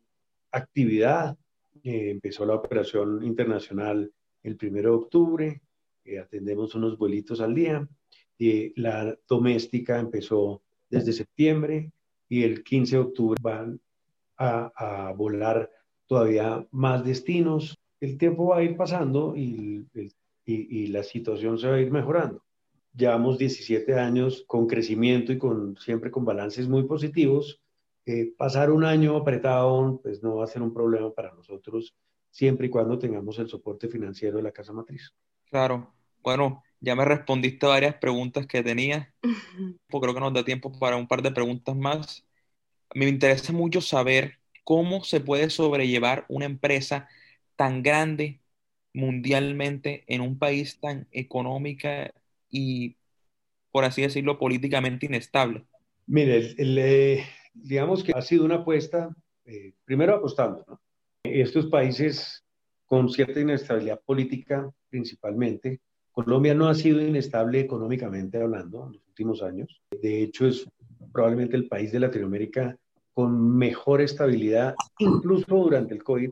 actividad. 0.52 1.36
Eh, 1.82 2.10
empezó 2.10 2.46
la 2.46 2.54
operación 2.54 3.22
internacional 3.24 4.10
el 4.42 4.58
1 4.60 4.82
de 4.82 4.88
octubre, 4.88 5.62
eh, 6.04 6.18
atendemos 6.18 6.74
unos 6.74 6.96
vuelitos 6.96 7.40
al 7.40 7.54
día. 7.54 7.86
Y 8.38 8.78
la 8.80 9.16
doméstica 9.28 9.98
empezó 9.98 10.62
desde 10.88 11.12
septiembre 11.12 11.92
y 12.28 12.42
el 12.44 12.62
15 12.62 12.96
de 12.96 13.02
octubre 13.02 13.38
van 13.40 13.80
a, 14.36 14.72
a 14.76 15.12
volar 15.12 15.70
todavía 16.06 16.66
más 16.70 17.04
destinos. 17.04 17.78
El 18.00 18.18
tiempo 18.18 18.46
va 18.48 18.58
a 18.58 18.62
ir 18.62 18.76
pasando 18.76 19.34
y, 19.36 19.86
y, 20.44 20.84
y, 20.84 20.86
la 20.88 21.02
situación 21.02 21.58
se 21.58 21.68
va 21.68 21.76
a 21.76 21.80
ir 21.80 21.90
mejorando. 21.90 22.44
Llevamos 22.94 23.38
17 23.38 23.94
años 23.94 24.44
con 24.46 24.66
crecimiento 24.66 25.32
y 25.32 25.38
con, 25.38 25.76
siempre 25.78 26.10
con 26.10 26.24
balances 26.24 26.68
muy 26.68 26.84
positivos 26.84 27.60
eh, 28.06 28.34
pasar 28.36 28.70
un 28.70 28.84
año 28.84 29.16
apretado 29.16 29.98
pues 30.02 30.22
no 30.22 30.36
va 30.36 30.44
a 30.44 30.48
ser 30.48 30.60
un 30.60 30.74
problema 30.74 31.10
para 31.14 31.32
nosotros 31.32 31.94
siempre 32.30 32.66
y 32.66 32.70
cuando 32.70 32.98
tengamos 32.98 33.38
el 33.38 33.48
soporte 33.48 33.88
financiero 33.88 34.36
de 34.36 34.42
la 34.42 34.52
casa 34.52 34.74
matriz. 34.74 35.14
Claro, 35.48 35.94
bueno, 36.22 36.62
ya 36.80 36.94
me 36.94 37.06
respondiste 37.06 37.64
varias 37.66 37.94
preguntas 37.94 38.46
que 38.46 38.62
tenía, 38.62 39.14
pues 39.22 39.32
creo 40.02 40.12
que 40.12 40.20
nos 40.20 40.34
da 40.34 40.44
tiempo 40.44 40.78
para 40.78 40.96
un 40.96 41.08
par 41.08 41.22
de 41.22 41.30
preguntas 41.30 41.74
más. 41.74 42.26
Me 42.94 43.08
interesa 43.08 43.54
mucho 43.54 43.80
saber 43.80 44.38
cómo 44.64 45.02
se 45.02 45.20
puede 45.20 45.48
sobrellevar 45.48 46.26
una 46.28 46.44
empresa 46.44 47.08
tan 47.56 47.82
grande 47.82 48.40
mundialmente 48.94 50.04
en 50.06 50.22
un 50.22 50.38
país 50.38 50.80
tan 50.80 51.06
económica 51.10 52.10
y, 52.48 52.96
por 53.70 53.84
así 53.84 54.02
decirlo, 54.02 54.38
políticamente 54.38 55.06
inestable. 55.06 55.64
Mire, 56.06 56.54
eh, 56.56 57.24
digamos 57.52 58.02
que 58.02 58.12
ha 58.14 58.22
sido 58.22 58.44
una 58.44 58.56
apuesta, 58.56 59.14
eh, 59.44 59.74
primero 59.84 60.14
apostando, 60.14 60.64
¿no? 60.66 60.80
Estos 61.24 61.66
países 61.66 62.44
con 62.86 63.10
cierta 63.10 63.40
inestabilidad 63.40 64.00
política 64.04 64.70
principalmente, 64.88 65.80
Colombia 66.12 66.54
no 66.54 66.68
ha 66.68 66.74
sido 66.74 67.00
inestable 67.00 67.58
económicamente 67.58 68.40
hablando 68.40 68.86
en 68.86 68.92
los 68.92 69.08
últimos 69.08 69.42
años. 69.42 69.82
De 70.00 70.22
hecho, 70.22 70.46
es 70.46 70.64
probablemente 71.12 71.56
el 71.56 71.66
país 71.66 71.90
de 71.90 71.98
Latinoamérica 71.98 72.78
con 73.12 73.56
mejor 73.56 74.00
estabilidad, 74.00 74.76
incluso 74.98 75.46
durante 75.48 75.94
el 75.94 76.04
COVID, 76.04 76.30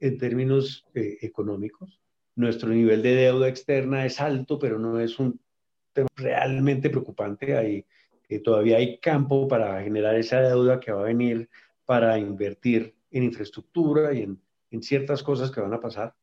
en 0.00 0.18
términos 0.18 0.86
eh, 0.94 1.18
económicos. 1.22 2.00
Nuestro 2.36 2.68
nivel 2.70 3.02
de 3.02 3.14
deuda 3.14 3.48
externa 3.48 4.06
es 4.06 4.20
alto, 4.20 4.58
pero 4.58 4.78
no 4.78 5.00
es 5.00 5.18
un 5.18 5.40
tema 5.92 6.08
realmente 6.16 6.90
preocupante. 6.90 7.56
Hay 7.56 7.84
todavía 8.44 8.76
hay 8.76 8.98
campo 8.98 9.48
para 9.48 9.82
generar 9.82 10.14
esa 10.16 10.40
deuda 10.42 10.80
que 10.80 10.92
va 10.92 11.00
a 11.00 11.04
venir 11.04 11.48
para 11.86 12.18
invertir 12.18 12.94
en 13.10 13.22
infraestructura 13.22 14.12
y 14.12 14.22
en, 14.22 14.38
en 14.70 14.82
ciertas 14.82 15.22
cosas 15.22 15.50
que 15.50 15.62
van 15.62 15.72
a 15.72 15.80
pasar. 15.80 16.14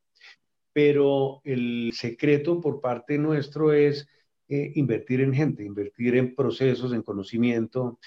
Pero 0.71 1.41
el 1.43 1.91
secreto 1.95 2.61
por 2.61 2.79
parte 2.81 3.17
nuestro 3.17 3.73
es 3.73 4.07
eh, 4.47 4.73
invertir 4.75 5.21
en 5.21 5.33
gente, 5.33 5.63
invertir 5.63 6.15
en 6.15 6.35
procesos, 6.35 6.93
en 6.93 7.01
conocimiento, 7.01 7.97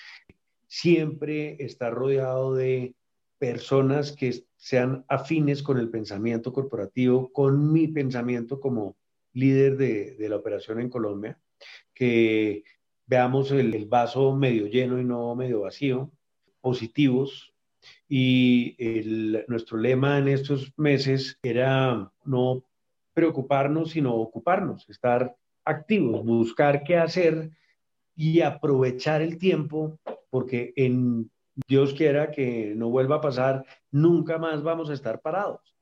siempre 0.68 1.56
estar 1.58 1.92
rodeado 1.92 2.54
de 2.54 2.94
personas 3.38 4.12
que 4.12 4.44
sean 4.58 5.04
afines 5.08 5.62
con 5.62 5.78
el 5.78 5.88
pensamiento 5.88 6.52
corporativo, 6.52 7.32
con 7.32 7.72
mi 7.72 7.86
pensamiento 7.86 8.60
como 8.60 8.96
líder 9.32 9.76
de, 9.76 10.28
la 10.28 10.36
operación 10.36 10.80
en 10.80 10.90
Colombia, 10.90 11.38
que 11.94 12.64
veamos 13.06 13.52
el, 13.52 13.86
vaso 13.86 14.34
medio 14.34 14.66
lleno 14.66 15.00
y 15.00 15.04
no 15.04 15.34
medio 15.36 15.60
vacío, 15.60 16.10
positivos. 16.60 17.54
Y 18.08 18.76
nuestro 19.46 19.78
lema 19.78 20.18
en 20.18 20.28
estos 20.28 20.72
meses 20.76 21.38
era 21.42 22.12
no 22.24 22.64
preocuparnos, 23.14 23.92
sino 23.92 24.14
ocuparnos, 24.14 24.88
estar 24.90 25.36
activos, 25.64 26.24
buscar 26.24 26.82
qué 26.82 26.96
hacer 26.96 27.50
y 28.16 28.40
aprovechar 28.40 29.22
el 29.22 29.38
tiempo, 29.38 30.00
porque 30.30 30.72
en 30.74 31.30
Dios 31.66 31.94
quiera 31.94 32.30
que 32.30 32.74
no 32.76 32.90
vuelva 32.90 33.16
a 33.16 33.20
pasar, 33.20 33.64
nunca 33.90 34.38
más 34.38 34.62
vamos 34.62 34.90
a 34.90 34.94
estar 34.94 35.20
parados. 35.20 35.74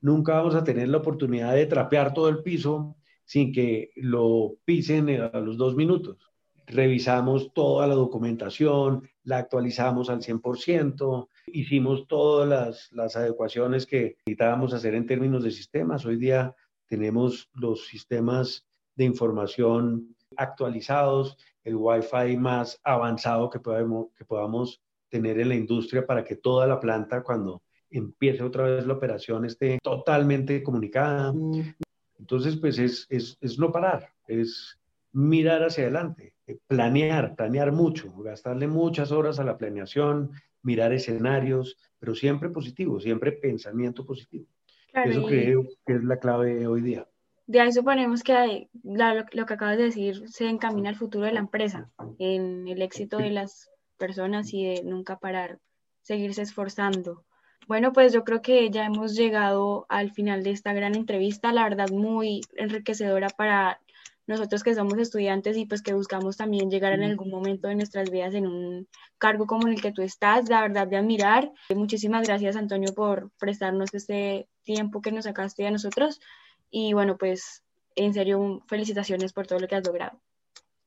Nunca 0.00 0.34
vamos 0.34 0.54
a 0.54 0.64
tener 0.64 0.88
la 0.88 0.98
oportunidad 0.98 1.54
de 1.54 1.66
trapear 1.66 2.12
todo 2.12 2.28
el 2.28 2.42
piso 2.42 2.96
sin 3.24 3.52
que 3.52 3.90
lo 3.96 4.56
pisen 4.64 5.08
a 5.08 5.38
los 5.40 5.56
dos 5.56 5.74
minutos 5.74 6.18
revisamos 6.66 7.52
toda 7.52 7.86
la 7.86 7.94
documentación, 7.94 9.08
la 9.22 9.38
actualizamos 9.38 10.10
al 10.10 10.20
100%, 10.20 11.28
hicimos 11.46 12.06
todas 12.06 12.48
las, 12.48 12.92
las 12.92 13.16
adecuaciones 13.16 13.86
que 13.86 14.16
necesitábamos 14.26 14.72
hacer 14.72 14.94
en 14.94 15.06
términos 15.06 15.44
de 15.44 15.50
sistemas. 15.50 16.04
Hoy 16.06 16.16
día 16.16 16.54
tenemos 16.86 17.50
los 17.54 17.86
sistemas 17.86 18.66
de 18.96 19.04
información 19.04 20.16
actualizados, 20.36 21.36
el 21.64 21.76
Wi-Fi 21.76 22.36
más 22.36 22.80
avanzado 22.84 23.50
que 23.50 23.60
podamos, 23.60 24.08
que 24.16 24.24
podamos 24.24 24.82
tener 25.14 25.38
en 25.38 25.48
la 25.48 25.54
industria 25.54 26.04
para 26.04 26.24
que 26.24 26.34
toda 26.34 26.66
la 26.66 26.80
planta 26.80 27.22
cuando 27.22 27.62
empiece 27.88 28.42
otra 28.42 28.64
vez 28.64 28.84
la 28.84 28.94
operación 28.94 29.44
esté 29.44 29.78
totalmente 29.80 30.60
comunicada. 30.60 31.32
Mm. 31.32 31.72
Entonces, 32.18 32.56
pues 32.56 32.80
es, 32.80 33.06
es, 33.10 33.38
es 33.40 33.56
no 33.56 33.70
parar, 33.70 34.08
es 34.26 34.76
mirar 35.12 35.62
hacia 35.62 35.84
adelante, 35.84 36.34
planear, 36.66 37.36
planear 37.36 37.70
mucho, 37.70 38.12
gastarle 38.24 38.66
muchas 38.66 39.12
horas 39.12 39.38
a 39.38 39.44
la 39.44 39.56
planeación, 39.56 40.32
mirar 40.62 40.92
escenarios, 40.92 41.76
pero 42.00 42.16
siempre 42.16 42.48
positivo, 42.48 42.98
siempre 42.98 43.30
pensamiento 43.30 44.04
positivo. 44.04 44.46
Claro, 44.90 45.10
eso 45.12 45.26
creo 45.26 45.64
que 45.86 45.92
es 45.94 46.02
la 46.02 46.18
clave 46.18 46.66
hoy 46.66 46.80
día. 46.80 47.06
De 47.46 47.60
ahí 47.60 47.70
suponemos 47.70 48.24
que 48.24 48.68
lo, 48.82 49.14
lo, 49.32 49.46
que 49.46 49.54
acabas 49.54 49.76
de 49.76 49.84
decir 49.84 50.28
se 50.28 50.48
encamina 50.48 50.88
al 50.88 50.96
futuro 50.96 51.26
de 51.26 51.32
la 51.32 51.40
empresa, 51.40 51.88
en 52.18 52.66
el 52.66 52.82
éxito 52.82 53.18
de 53.18 53.30
las 53.30 53.70
personas 53.94 54.52
y 54.52 54.64
de 54.64 54.82
nunca 54.84 55.18
parar, 55.18 55.58
seguirse 56.02 56.42
esforzando. 56.42 57.24
Bueno, 57.66 57.92
pues 57.92 58.12
yo 58.12 58.24
creo 58.24 58.42
que 58.42 58.68
ya 58.70 58.84
hemos 58.84 59.14
llegado 59.14 59.86
al 59.88 60.12
final 60.12 60.42
de 60.42 60.50
esta 60.50 60.74
gran 60.74 60.94
entrevista, 60.94 61.52
la 61.52 61.64
verdad 61.64 61.88
muy 61.90 62.42
enriquecedora 62.56 63.28
para 63.30 63.80
nosotros 64.26 64.62
que 64.62 64.74
somos 64.74 64.98
estudiantes 64.98 65.56
y 65.56 65.66
pues 65.66 65.82
que 65.82 65.92
buscamos 65.92 66.36
también 66.36 66.70
llegar 66.70 66.92
en 66.92 67.02
algún 67.02 67.30
momento 67.30 67.68
de 67.68 67.74
nuestras 67.74 68.10
vidas 68.10 68.34
en 68.34 68.46
un 68.46 68.88
cargo 69.18 69.46
como 69.46 69.68
el 69.68 69.80
que 69.80 69.92
tú 69.92 70.02
estás, 70.02 70.48
la 70.48 70.62
verdad 70.62 70.86
de 70.86 70.96
admirar. 70.96 71.52
Muchísimas 71.74 72.26
gracias 72.26 72.56
Antonio 72.56 72.94
por 72.94 73.30
prestarnos 73.38 73.92
este 73.92 74.48
tiempo 74.62 75.02
que 75.02 75.12
nos 75.12 75.24
sacaste 75.24 75.66
a 75.66 75.70
nosotros 75.70 76.20
Y 76.70 76.94
bueno, 76.94 77.16
pues 77.18 77.62
en 77.96 78.14
serio, 78.14 78.62
felicitaciones 78.66 79.32
por 79.32 79.46
todo 79.46 79.58
lo 79.58 79.68
que 79.68 79.76
has 79.76 79.86
logrado. 79.86 80.20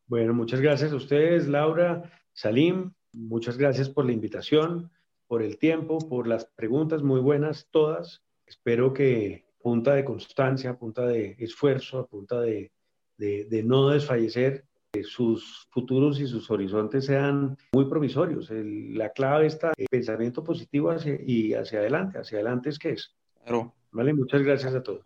Bueno, 0.07 0.33
muchas 0.33 0.59
gracias 0.61 0.91
a 0.91 0.95
ustedes, 0.95 1.47
Laura, 1.47 2.11
Salim, 2.33 2.93
muchas 3.17 3.58
gracias 3.58 3.89
por 3.89 4.06
la 4.06 4.12
invitación, 4.12 4.91
por 5.27 5.41
el 5.41 5.58
tiempo, 5.58 5.97
por 5.97 6.27
las 6.27 6.45
preguntas 6.45 7.03
muy 7.03 7.19
buenas 7.19 7.67
todas. 7.71 8.23
Espero 8.45 8.93
que 8.93 9.45
punta 9.62 9.95
de 9.95 10.06
constancia, 10.06 10.77
punta 10.77 11.06
de 11.06 11.36
esfuerzo, 11.39 11.99
a 11.99 12.08
punta 12.08 12.39
de, 12.39 12.71
de, 13.17 13.63
no 13.63 13.89
desfallecer, 13.89 14.65
que 14.91 15.03
sus 15.03 15.67
futuros 15.71 16.19
y 16.21 16.27
sus 16.27 16.49
horizontes 16.49 17.06
sean 17.06 17.58
muy 17.73 17.86
provisorios. 17.86 18.49
la 18.51 19.12
clave 19.12 19.47
está 19.47 19.73
en 19.75 19.88
pensamiento 19.89 20.43
positivo 20.43 20.95
y 21.25 21.53
hacia 21.53 21.80
adelante. 21.80 22.19
Hacia 22.19 22.38
adelante 22.38 22.69
es 22.69 22.80
que 22.80 22.91
es. 22.91 23.13
Claro. 23.43 23.73
Vale, 23.91 24.13
muchas 24.13 24.43
gracias 24.43 24.73
a 24.73 24.84
todos. 24.84 25.01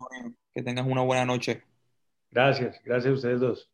Que 0.52 0.62
tengas 0.62 0.86
una 0.86 1.02
buena 1.02 1.24
noche. 1.24 1.62
Gracias, 2.30 2.80
gracias 2.84 3.10
a 3.10 3.14
ustedes 3.14 3.40
dos. 3.40 3.71